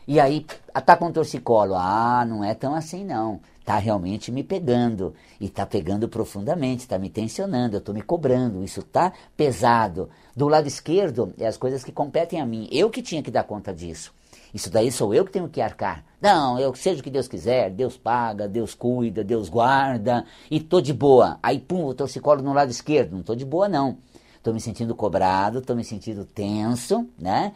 E 0.05 0.19
aí, 0.19 0.45
tá 0.85 0.97
com 0.97 1.13
torcicolo. 1.13 1.75
Ah, 1.75 2.25
não 2.27 2.43
é 2.43 2.53
tão 2.53 2.75
assim 2.75 3.05
não. 3.05 3.39
Tá 3.69 3.77
realmente 3.77 4.31
me 4.31 4.43
pegando. 4.43 5.13
E 5.39 5.47
tá 5.47 5.63
pegando 5.63 6.09
profundamente, 6.09 6.87
tá 6.87 6.97
me 6.97 7.07
tensionando, 7.07 7.77
eu 7.77 7.81
tô 7.81 7.93
me 7.93 8.01
cobrando. 8.01 8.63
Isso 8.63 8.81
tá 8.81 9.13
pesado. 9.37 10.09
Do 10.35 10.47
lado 10.47 10.67
esquerdo, 10.67 11.35
é 11.37 11.45
as 11.45 11.55
coisas 11.55 11.83
que 11.83 11.91
competem 11.91 12.41
a 12.41 12.47
mim. 12.47 12.67
Eu 12.71 12.89
que 12.89 12.99
tinha 12.99 13.21
que 13.21 13.29
dar 13.29 13.43
conta 13.43 13.71
disso. 13.71 14.11
Isso 14.51 14.71
daí 14.71 14.91
sou 14.91 15.13
eu 15.13 15.23
que 15.23 15.31
tenho 15.31 15.47
que 15.47 15.61
arcar. 15.61 16.03
Não, 16.19 16.57
eu 16.57 16.73
seja 16.73 16.99
o 16.99 17.03
que 17.03 17.11
Deus 17.11 17.27
quiser, 17.27 17.69
Deus 17.69 17.95
paga, 17.95 18.47
Deus 18.47 18.73
cuida, 18.73 19.23
Deus 19.23 19.49
guarda, 19.49 20.25
e 20.49 20.59
tô 20.59 20.81
de 20.81 20.91
boa. 20.91 21.37
Aí, 21.43 21.59
pum, 21.59 21.85
o 21.85 21.93
torcicolo 21.93 22.41
no 22.41 22.53
lado 22.53 22.71
esquerdo. 22.71 23.15
Não 23.15 23.21
tô 23.21 23.35
de 23.35 23.45
boa, 23.45 23.69
não. 23.69 23.99
Tô 24.41 24.51
me 24.51 24.59
sentindo 24.59 24.95
cobrado, 24.95 25.61
tô 25.61 25.75
me 25.75 25.83
sentindo 25.83 26.25
tenso, 26.25 27.07
né? 27.19 27.53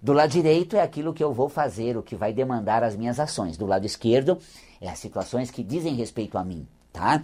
Do 0.00 0.14
lado 0.14 0.30
direito 0.30 0.76
é 0.76 0.80
aquilo 0.80 1.12
que 1.12 1.22
eu 1.22 1.34
vou 1.34 1.50
fazer, 1.50 1.98
o 1.98 2.02
que 2.02 2.16
vai 2.16 2.32
demandar 2.32 2.82
as 2.82 2.96
minhas 2.96 3.20
ações. 3.20 3.58
Do 3.58 3.66
lado 3.66 3.84
esquerdo 3.84 4.38
é 4.80 4.88
as 4.88 4.98
situações 4.98 5.50
que 5.50 5.62
dizem 5.62 5.94
respeito 5.94 6.38
a 6.38 6.44
mim, 6.44 6.66
tá? 6.92 7.22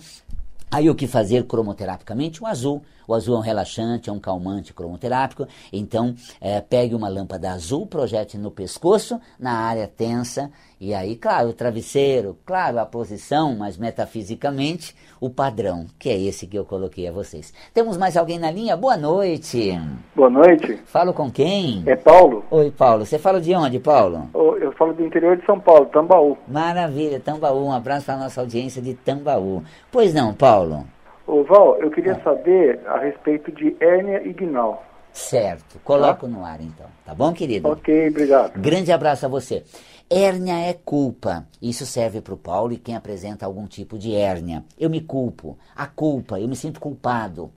Aí 0.70 0.90
o 0.90 0.94
que 0.94 1.06
fazer 1.06 1.46
cromoterapicamente? 1.46 2.42
O 2.42 2.46
azul. 2.46 2.84
O 3.06 3.14
azul 3.14 3.36
é 3.36 3.38
um 3.38 3.42
relaxante, 3.42 4.10
é 4.10 4.12
um 4.12 4.18
calmante 4.18 4.72
cromoterápico. 4.72 5.46
Então, 5.72 6.14
é, 6.40 6.60
pegue 6.60 6.94
uma 6.94 7.08
lâmpada 7.08 7.50
azul, 7.52 7.86
projete 7.86 8.36
no 8.36 8.50
pescoço, 8.50 9.20
na 9.38 9.52
área 9.52 9.86
tensa. 9.86 10.50
E 10.78 10.92
aí, 10.92 11.16
claro, 11.16 11.48
o 11.48 11.52
travesseiro, 11.52 12.36
claro, 12.44 12.78
a 12.78 12.84
posição, 12.84 13.56
mas 13.56 13.78
metafisicamente, 13.78 14.94
o 15.18 15.30
padrão, 15.30 15.86
que 15.98 16.10
é 16.10 16.20
esse 16.20 16.46
que 16.46 16.58
eu 16.58 16.66
coloquei 16.66 17.08
a 17.08 17.12
vocês. 17.12 17.52
Temos 17.72 17.96
mais 17.96 18.16
alguém 18.16 18.38
na 18.38 18.50
linha? 18.50 18.76
Boa 18.76 18.96
noite. 18.96 19.80
Boa 20.14 20.28
noite. 20.28 20.76
Falo 20.84 21.14
com 21.14 21.30
quem? 21.30 21.82
É 21.86 21.96
Paulo. 21.96 22.44
Oi, 22.50 22.70
Paulo. 22.70 23.06
Você 23.06 23.18
fala 23.18 23.40
de 23.40 23.54
onde, 23.54 23.78
Paulo? 23.78 24.28
Eu 24.60 24.72
falo 24.72 24.92
do 24.92 25.04
interior 25.04 25.36
de 25.36 25.46
São 25.46 25.58
Paulo, 25.58 25.86
Tambaú. 25.86 26.36
Maravilha, 26.46 27.20
Tambaú. 27.20 27.66
Um 27.66 27.72
abraço 27.72 28.04
para 28.04 28.14
a 28.16 28.18
nossa 28.18 28.40
audiência 28.42 28.82
de 28.82 28.92
Tambaú. 28.92 29.62
Pois 29.90 30.12
não, 30.12 30.34
Paulo? 30.34 30.84
Ô, 31.26 31.42
Val, 31.42 31.76
eu 31.80 31.90
queria 31.90 32.20
saber 32.22 32.80
a 32.86 32.98
respeito 32.98 33.50
de 33.50 33.76
hérnia 33.80 34.26
inguinal. 34.26 34.84
Certo. 35.12 35.78
Coloco 35.82 36.26
tá? 36.26 36.32
no 36.32 36.44
ar, 36.44 36.60
então. 36.60 36.86
Tá 37.04 37.14
bom, 37.14 37.32
querido? 37.32 37.68
Ok, 37.68 38.08
obrigado. 38.08 38.60
Grande 38.60 38.92
abraço 38.92 39.24
a 39.24 39.28
você. 39.28 39.64
Hérnia 40.08 40.58
é 40.68 40.74
culpa. 40.74 41.46
Isso 41.60 41.84
serve 41.84 42.20
para 42.20 42.34
o 42.34 42.36
Paulo 42.36 42.72
e 42.72 42.76
quem 42.76 42.94
apresenta 42.94 43.44
algum 43.44 43.66
tipo 43.66 43.98
de 43.98 44.14
hérnia. 44.14 44.62
Eu 44.78 44.88
me 44.88 45.00
culpo. 45.00 45.58
A 45.74 45.86
culpa, 45.86 46.38
eu 46.38 46.46
me 46.46 46.54
sinto 46.54 46.78
culpado. 46.78 47.50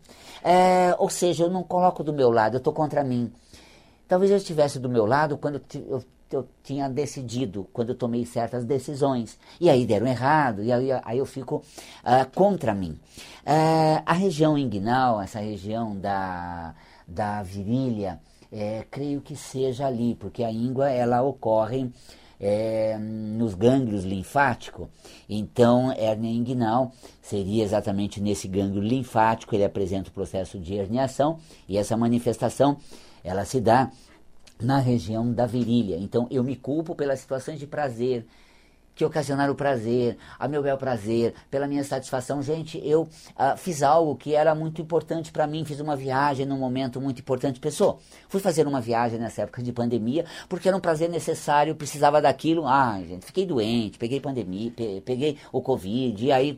É, 0.44 0.96
ou 0.98 1.10
seja, 1.10 1.44
eu 1.44 1.50
não 1.50 1.62
coloco 1.62 2.04
do 2.04 2.14
meu 2.14 2.32
lado, 2.32 2.56
eu 2.56 2.60
estou 2.60 2.74
contra 2.74 3.04
mim. 3.04 3.32
Talvez 4.08 4.32
eu 4.32 4.38
estivesse 4.38 4.80
do 4.80 4.90
meu 4.90 5.06
lado 5.06 5.38
quando 5.38 5.62
eu 5.88 6.02
eu 6.36 6.48
tinha 6.64 6.90
decidido 6.90 7.68
quando 7.74 7.90
eu 7.90 7.96
tomei 7.96 8.26
certas 8.26 8.64
decisões. 8.64 9.38
E 9.60 9.70
aí 9.70 9.86
deram 9.86 10.08
errado, 10.08 10.64
e 10.64 10.72
aí, 10.72 10.90
aí 11.04 11.18
eu 11.18 11.26
fico 11.26 11.58
uh, 12.04 12.30
contra 12.36 12.74
mim. 12.74 13.00
Uh, 13.46 14.02
a 14.06 14.14
região 14.14 14.58
inguinal, 14.58 15.22
essa 15.22 15.40
região 15.40 15.96
da, 15.96 16.76
da 17.08 17.42
virilha, 17.44 18.20
é, 18.52 18.86
creio 18.90 19.22
que 19.22 19.36
seja 19.36 19.86
ali, 19.86 20.16
porque 20.16 20.44
a 20.44 20.52
íngua 20.52 20.90
ela 20.90 21.22
ocorre 21.22 21.92
é, 22.40 22.98
nos 22.98 23.54
gânglios 23.54 24.04
linfáticos. 24.04 24.88
Então, 25.28 25.92
hérnia 25.92 26.32
inguinal 26.32 26.92
seria 27.22 27.64
exatamente 27.64 28.22
nesse 28.22 28.48
gânglio 28.48 28.82
linfático, 28.82 29.54
ele 29.54 29.66
apresenta 29.66 30.10
o 30.10 30.14
processo 30.14 30.58
de 30.58 30.74
herniação, 30.74 31.38
e 31.68 31.78
essa 31.78 31.98
manifestação 31.98 32.78
ela 33.24 33.46
se 33.46 33.60
dá 33.60 33.92
na 34.62 34.80
região 34.80 35.32
da 35.32 35.46
virilha. 35.46 35.96
Então 35.98 36.28
eu 36.30 36.44
me 36.44 36.56
culpo 36.56 36.96
pelas 36.96 37.20
situações 37.20 37.60
de 37.60 37.68
prazer 37.68 38.26
que 39.00 39.06
ocasionaram 39.06 39.56
prazer, 39.56 40.18
a 40.38 40.46
meu 40.46 40.62
bel 40.62 40.78
prazer, 40.78 41.34
pela 41.50 41.66
minha 41.66 41.86
satisfação. 41.86 42.42
Gente, 42.42 42.86
eu 42.86 43.04
uh, 43.04 43.56
fiz 43.56 43.82
algo 43.82 44.14
que 44.18 44.36
era 44.36 44.54
muito 44.54 44.82
importante 44.82 45.32
para 45.32 45.48
mim, 45.48 45.64
fiz 45.64 45.80
uma 45.80 45.96
viagem 45.96 46.46
num 46.46 46.58
momento 46.58 47.00
muito 47.00 47.22
importante. 47.22 47.62
Pessoa, 47.62 47.98
fui 48.28 48.42
fazer 48.42 48.68
uma 48.68 48.82
viagem 48.82 49.18
nessa 49.18 49.44
época 49.44 49.64
de 49.64 49.72
pandemia, 49.72 50.26
porque 50.50 50.68
era 50.68 50.76
um 50.76 50.82
prazer 50.82 51.10
necessário, 51.10 51.76
precisava 51.76 52.22
daquilo. 52.22 52.68
Ah, 52.68 53.02
gente, 53.08 53.26
fiquei 53.26 53.46
doente, 53.46 53.98
peguei 53.98 54.20
pandemia, 54.20 54.74
peguei 55.06 55.38
o 55.50 55.62
Covid, 55.62 56.26
e 56.26 56.30
aí 56.30 56.58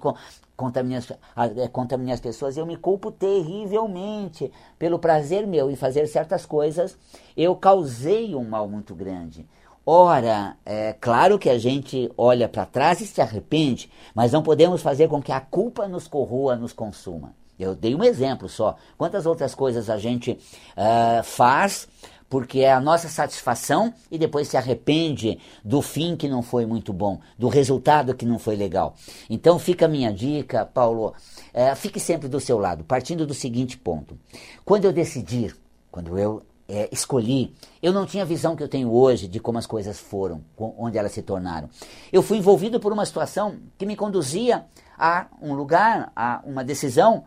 contaminei 0.62 0.98
as, 0.98 1.12
é, 1.58 1.68
contaminei 1.68 2.14
as 2.14 2.20
pessoas, 2.20 2.56
eu 2.56 2.66
me 2.66 2.78
culpo 2.78 3.12
terrivelmente 3.12 4.52
pelo 4.78 5.00
prazer 5.00 5.48
meu 5.48 5.72
em 5.72 5.76
fazer 5.76 6.06
certas 6.08 6.46
coisas, 6.46 6.96
eu 7.36 7.56
causei 7.56 8.36
um 8.36 8.44
mal 8.44 8.68
muito 8.68 8.94
grande. 8.94 9.48
Ora, 9.84 10.56
é 10.64 10.94
claro 10.94 11.40
que 11.40 11.50
a 11.50 11.58
gente 11.58 12.12
olha 12.16 12.48
para 12.48 12.68
trás 12.68 13.02
e 13.02 13.08
se 13.08 13.20
arrepende, 13.20 13.92
mas 14.14 14.32
não 14.32 14.44
podemos 14.44 14.82
fazer 14.84 15.08
com 15.08 15.20
que 15.20 15.32
a 15.32 15.42
culpa 15.42 15.88
nos 15.88 16.08
corroa, 16.08 16.56
nos 16.56 16.72
consuma. 16.72 17.34
Eu 17.64 17.76
dei 17.76 17.96
um 17.96 18.04
exemplo 18.04 18.50
só. 18.50 18.76
Quantas 18.98 19.26
outras 19.26 19.56
coisas 19.56 19.90
a 19.90 19.98
gente 19.98 20.32
uh, 20.32 21.24
faz 21.24 21.88
porque 22.32 22.60
é 22.60 22.72
a 22.72 22.80
nossa 22.80 23.10
satisfação 23.10 23.94
e 24.10 24.18
depois 24.18 24.48
se 24.48 24.56
arrepende 24.56 25.38
do 25.66 25.82
fim 25.82 26.16
que 26.16 26.30
não 26.30 26.42
foi 26.42 26.66
muito 26.66 26.94
bom, 26.94 27.20
do 27.38 27.50
resultado 27.50 28.16
que 28.16 28.26
não 28.26 28.40
foi 28.40 28.56
legal. 28.56 28.96
Então 29.30 29.60
fica 29.60 29.86
a 29.86 29.90
minha 29.90 30.14
dica, 30.14 30.66
Paulo, 30.66 31.14
é, 31.54 31.76
fique 31.76 32.00
sempre 32.00 32.30
do 32.30 32.40
seu 32.40 32.58
lado, 32.58 32.86
partindo 32.86 33.28
do 33.28 33.34
seguinte 33.34 33.78
ponto. 33.78 34.18
Quando 34.64 34.86
eu 34.86 34.94
decidir, 34.94 35.54
quando 35.92 36.18
eu 36.18 36.42
é, 36.70 36.88
escolhi, 36.90 37.54
eu 37.84 37.92
não 37.92 38.06
tinha 38.06 38.24
a 38.24 38.26
visão 38.26 38.56
que 38.56 38.64
eu 38.64 38.70
tenho 38.70 38.90
hoje 38.94 39.28
de 39.28 39.38
como 39.42 39.58
as 39.58 39.68
coisas 39.68 40.00
foram, 40.00 40.42
onde 40.58 40.98
elas 40.98 41.12
se 41.12 41.22
tornaram. 41.22 41.70
Eu 42.14 42.24
fui 42.24 42.38
envolvido 42.38 42.80
por 42.80 42.94
uma 42.94 43.06
situação 43.06 43.58
que 43.78 43.86
me 43.86 43.98
conduzia 43.98 44.64
a 44.98 45.28
um 45.42 45.54
lugar, 45.54 46.14
a 46.16 46.42
uma 46.46 46.64
decisão, 46.64 47.26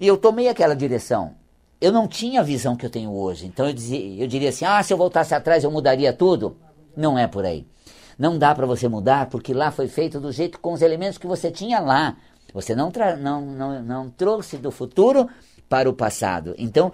e 0.00 0.06
eu 0.06 0.16
tomei 0.16 0.48
aquela 0.48 0.74
direção 0.74 1.34
eu 1.80 1.92
não 1.92 2.08
tinha 2.08 2.40
a 2.40 2.44
visão 2.44 2.76
que 2.76 2.86
eu 2.86 2.90
tenho 2.90 3.12
hoje. 3.12 3.46
Então 3.46 3.66
eu, 3.66 3.72
dizia, 3.72 4.22
eu 4.22 4.26
diria 4.26 4.48
assim: 4.48 4.64
ah, 4.64 4.82
se 4.82 4.92
eu 4.92 4.96
voltasse 4.96 5.34
atrás 5.34 5.64
eu 5.64 5.70
mudaria 5.70 6.12
tudo. 6.12 6.56
Não 6.96 7.18
é 7.18 7.26
por 7.26 7.44
aí. 7.44 7.66
Não 8.18 8.38
dá 8.38 8.54
para 8.54 8.66
você 8.66 8.88
mudar 8.88 9.28
porque 9.28 9.52
lá 9.52 9.70
foi 9.70 9.88
feito 9.88 10.18
do 10.18 10.32
jeito 10.32 10.58
com 10.58 10.72
os 10.72 10.80
elementos 10.80 11.18
que 11.18 11.26
você 11.26 11.50
tinha 11.50 11.78
lá. 11.80 12.16
Você 12.54 12.74
não, 12.74 12.90
não, 13.18 13.40
não, 13.42 13.82
não 13.82 14.10
trouxe 14.10 14.56
do 14.56 14.70
futuro 14.70 15.28
para 15.68 15.90
o 15.90 15.92
passado. 15.92 16.54
Então, 16.56 16.90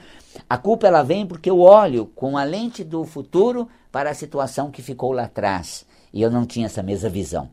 a 0.48 0.58
culpa 0.58 0.88
ela 0.88 1.04
vem 1.04 1.24
porque 1.24 1.48
eu 1.48 1.60
olho 1.60 2.06
com 2.06 2.36
a 2.36 2.42
lente 2.42 2.82
do 2.82 3.04
futuro 3.04 3.68
para 3.92 4.10
a 4.10 4.14
situação 4.14 4.70
que 4.70 4.82
ficou 4.82 5.12
lá 5.12 5.24
atrás. 5.24 5.86
E 6.12 6.20
eu 6.20 6.30
não 6.30 6.44
tinha 6.44 6.66
essa 6.66 6.82
mesma 6.82 7.08
visão. 7.08 7.48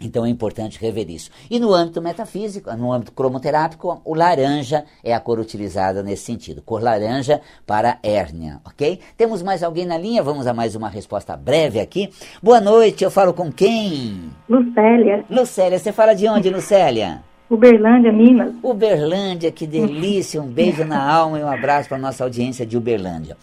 Então 0.00 0.26
é 0.26 0.28
importante 0.28 0.78
rever 0.80 1.08
isso. 1.08 1.30
E 1.50 1.58
no 1.58 1.72
âmbito 1.72 2.02
metafísico, 2.02 2.70
no 2.76 2.92
âmbito 2.92 3.12
cromoterápico, 3.12 4.00
o 4.04 4.14
laranja 4.14 4.84
é 5.02 5.14
a 5.14 5.20
cor 5.20 5.38
utilizada 5.38 6.02
nesse 6.02 6.24
sentido. 6.24 6.62
Cor 6.62 6.82
laranja 6.82 7.40
para 7.66 7.98
hérnia, 8.02 8.60
ok? 8.64 8.98
Temos 9.16 9.42
mais 9.42 9.62
alguém 9.62 9.86
na 9.86 9.96
linha? 9.96 10.22
Vamos 10.22 10.46
a 10.46 10.52
mais 10.52 10.74
uma 10.74 10.88
resposta 10.88 11.36
breve 11.36 11.80
aqui. 11.80 12.10
Boa 12.42 12.60
noite, 12.60 13.04
eu 13.04 13.10
falo 13.10 13.32
com 13.32 13.52
quem? 13.52 14.30
Lucélia. 14.48 15.24
Lucélia, 15.30 15.78
você 15.78 15.92
fala 15.92 16.14
de 16.14 16.28
onde, 16.28 16.50
Lucélia? 16.50 17.22
Uberlândia, 17.48 18.12
Minas. 18.12 18.52
Uberlândia, 18.62 19.52
que 19.52 19.66
delícia. 19.66 20.42
Um 20.42 20.46
beijo 20.46 20.84
na 20.84 21.00
alma 21.00 21.38
e 21.38 21.44
um 21.44 21.50
abraço 21.50 21.88
para 21.88 21.98
a 21.98 22.00
nossa 22.00 22.24
audiência 22.24 22.66
de 22.66 22.76
Uberlândia. 22.76 23.36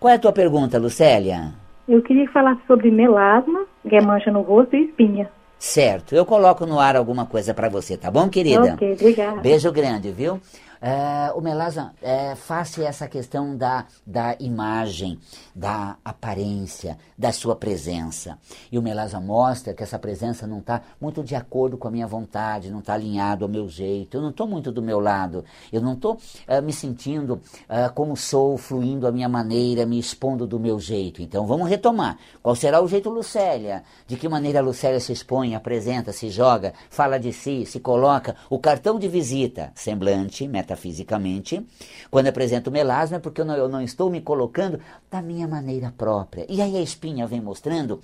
Qual 0.00 0.10
é 0.10 0.16
a 0.16 0.18
tua 0.18 0.32
pergunta, 0.32 0.78
Lucélia? 0.78 1.52
Eu 1.88 2.00
queria 2.02 2.28
falar 2.30 2.56
sobre 2.66 2.90
melasma, 2.90 3.66
que 3.88 3.96
é 3.96 4.00
mancha 4.00 4.30
no 4.30 4.42
rosto 4.42 4.76
e 4.76 4.84
espinha. 4.84 5.28
Certo, 5.58 6.14
eu 6.14 6.24
coloco 6.24 6.64
no 6.64 6.78
ar 6.78 6.94
alguma 6.94 7.26
coisa 7.26 7.52
para 7.52 7.68
você, 7.68 7.96
tá 7.96 8.10
bom, 8.10 8.28
querida? 8.28 8.74
Ok, 8.74 8.92
obrigada. 8.92 9.40
Beijo 9.40 9.72
grande, 9.72 10.12
viu? 10.12 10.40
É, 10.80 11.32
o 11.34 11.40
Melasa 11.40 11.92
é, 12.00 12.34
face 12.34 12.82
essa 12.82 13.08
questão 13.08 13.56
da, 13.56 13.86
da 14.06 14.36
imagem, 14.38 15.18
da 15.54 15.96
aparência, 16.04 16.98
da 17.16 17.32
sua 17.32 17.56
presença. 17.56 18.38
E 18.70 18.78
o 18.78 18.82
Melasa 18.82 19.20
mostra 19.20 19.74
que 19.74 19.82
essa 19.82 19.98
presença 19.98 20.46
não 20.46 20.58
está 20.58 20.82
muito 21.00 21.22
de 21.22 21.34
acordo 21.34 21.76
com 21.76 21.88
a 21.88 21.90
minha 21.90 22.06
vontade, 22.06 22.70
não 22.70 22.78
está 22.78 22.94
alinhado 22.94 23.44
ao 23.44 23.50
meu 23.50 23.68
jeito, 23.68 24.16
eu 24.16 24.22
não 24.22 24.30
estou 24.30 24.46
muito 24.46 24.70
do 24.70 24.80
meu 24.80 25.00
lado, 25.00 25.44
eu 25.72 25.80
não 25.80 25.94
estou 25.94 26.18
é, 26.46 26.60
me 26.60 26.72
sentindo 26.72 27.40
é, 27.68 27.88
como 27.88 28.16
sou, 28.16 28.56
fluindo 28.56 29.06
a 29.06 29.12
minha 29.12 29.28
maneira, 29.28 29.84
me 29.84 29.98
expondo 29.98 30.46
do 30.46 30.60
meu 30.60 30.78
jeito. 30.78 31.20
Então 31.22 31.46
vamos 31.46 31.68
retomar. 31.68 32.18
Qual 32.42 32.54
será 32.54 32.80
o 32.80 32.88
jeito 32.88 33.10
Lucélia? 33.10 33.82
De 34.06 34.16
que 34.16 34.28
maneira 34.28 34.60
a 34.60 34.62
Lucélia 34.62 35.00
se 35.00 35.12
expõe, 35.12 35.54
apresenta, 35.54 36.12
se 36.12 36.30
joga, 36.30 36.72
fala 36.88 37.18
de 37.18 37.32
si, 37.32 37.66
se 37.66 37.80
coloca? 37.80 38.36
O 38.48 38.58
cartão 38.58 38.98
de 38.98 39.08
visita, 39.08 39.72
semblante, 39.74 40.46
meta 40.46 40.67
metafisicamente, 40.68 41.64
quando 42.10 42.26
apresento 42.26 42.70
melasma 42.70 43.16
é 43.16 43.20
porque 43.20 43.40
eu 43.40 43.44
não, 43.44 43.56
eu 43.56 43.68
não 43.68 43.80
estou 43.80 44.10
me 44.10 44.20
colocando 44.20 44.78
da 45.10 45.22
minha 45.22 45.48
maneira 45.48 45.92
própria. 45.96 46.44
E 46.48 46.60
aí 46.60 46.76
a 46.76 46.82
espinha 46.82 47.26
vem 47.26 47.40
mostrando 47.40 48.00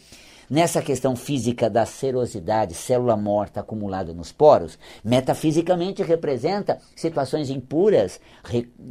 Nessa 0.49 0.83
questão 0.83 1.17
física 1.17 1.71
da 1.71 1.87
serosidade, 1.87 2.75
célula 2.75 3.17
morta 3.17 3.61
acumulada 3.61 4.13
nos 4.13 4.31
poros, 4.31 4.79
metafisicamente 5.03 6.03
representa 6.03 6.79
situações 6.95 7.49
impuras 7.49 8.21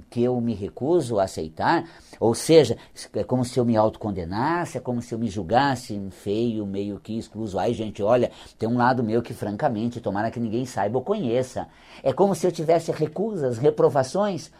que 0.10 0.24
eu 0.24 0.40
me 0.42 0.56
recuso 0.56 1.20
a 1.20 1.24
aceitar, 1.24 1.88
ou 2.20 2.34
seja, 2.34 2.76
é 3.14 3.24
como 3.24 3.46
se 3.46 3.60
eu 3.60 3.66
me 3.66 3.78
autocondenasse, 3.78 4.78
é 4.78 4.82
como 4.82 5.02
se 5.02 5.14
eu 5.14 5.20
me 5.20 5.30
julgasse 5.30 6.02
feio, 6.10 6.66
meio 6.66 7.00
que 7.00 7.18
excluso. 7.18 7.60
Ai, 7.60 7.74
gente, 7.74 8.02
olha, 8.02 8.32
tem 8.58 8.68
um 8.68 8.78
lado 8.78 9.04
meu 9.04 9.22
que, 9.22 9.34
francamente, 9.34 10.02
tomara 10.02 10.32
que 10.32 10.40
ninguém 10.40 10.66
saiba 10.66 10.98
ou 10.98 11.04
conheça. 11.04 11.68
É 12.02 12.12
como 12.12 12.34
se 12.34 12.48
eu 12.48 12.52
tivesse 12.52 12.92
recusas, 12.92 13.58
reprovações, 13.58 14.52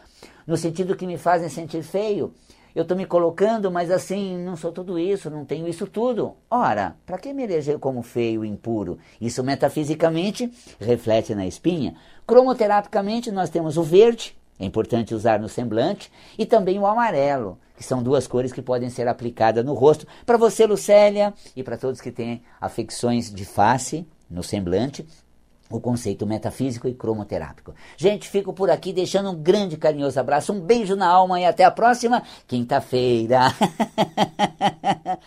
no 0.46 0.56
sentido 0.56 0.96
que 0.96 1.06
me 1.06 1.18
fazem 1.18 1.48
sentir 1.48 1.82
feio 1.82 2.32
eu 2.74 2.82
estou 2.82 2.96
me 2.96 3.06
colocando, 3.06 3.70
mas 3.70 3.90
assim, 3.90 4.36
não 4.38 4.56
sou 4.56 4.72
tudo 4.72 4.98
isso, 4.98 5.30
não 5.30 5.44
tenho 5.44 5.68
isso 5.68 5.86
tudo. 5.86 6.34
Ora, 6.50 6.96
para 7.06 7.18
que 7.18 7.32
me 7.32 7.44
eleger 7.44 7.78
como 7.78 8.02
feio 8.02 8.44
impuro? 8.44 8.98
Isso 9.20 9.44
metafisicamente 9.44 10.52
reflete 10.80 11.34
na 11.34 11.46
espinha. 11.46 11.94
Cromoterapicamente, 12.26 13.30
nós 13.30 13.48
temos 13.48 13.76
o 13.76 13.82
verde, 13.82 14.36
é 14.58 14.64
importante 14.64 15.14
usar 15.14 15.38
no 15.38 15.48
semblante, 15.48 16.10
e 16.36 16.44
também 16.44 16.78
o 16.78 16.86
amarelo, 16.86 17.58
que 17.76 17.84
são 17.84 18.02
duas 18.02 18.26
cores 18.26 18.52
que 18.52 18.62
podem 18.62 18.90
ser 18.90 19.06
aplicadas 19.06 19.64
no 19.64 19.74
rosto. 19.74 20.06
Para 20.26 20.36
você, 20.36 20.66
Lucélia, 20.66 21.32
e 21.54 21.62
para 21.62 21.76
todos 21.76 22.00
que 22.00 22.10
têm 22.10 22.42
afecções 22.60 23.32
de 23.32 23.44
face 23.44 24.06
no 24.28 24.42
semblante, 24.42 25.06
o 25.76 25.80
conceito 25.80 26.24
metafísico 26.24 26.86
e 26.86 26.94
cromoterápico. 26.94 27.74
Gente, 27.96 28.28
fico 28.28 28.52
por 28.52 28.70
aqui 28.70 28.92
deixando 28.92 29.30
um 29.30 29.34
grande 29.34 29.76
carinhoso 29.76 30.20
abraço, 30.20 30.52
um 30.52 30.60
beijo 30.60 30.94
na 30.94 31.08
alma 31.08 31.40
e 31.40 31.44
até 31.44 31.64
a 31.64 31.70
próxima 31.70 32.22
quinta-feira. 32.46 33.40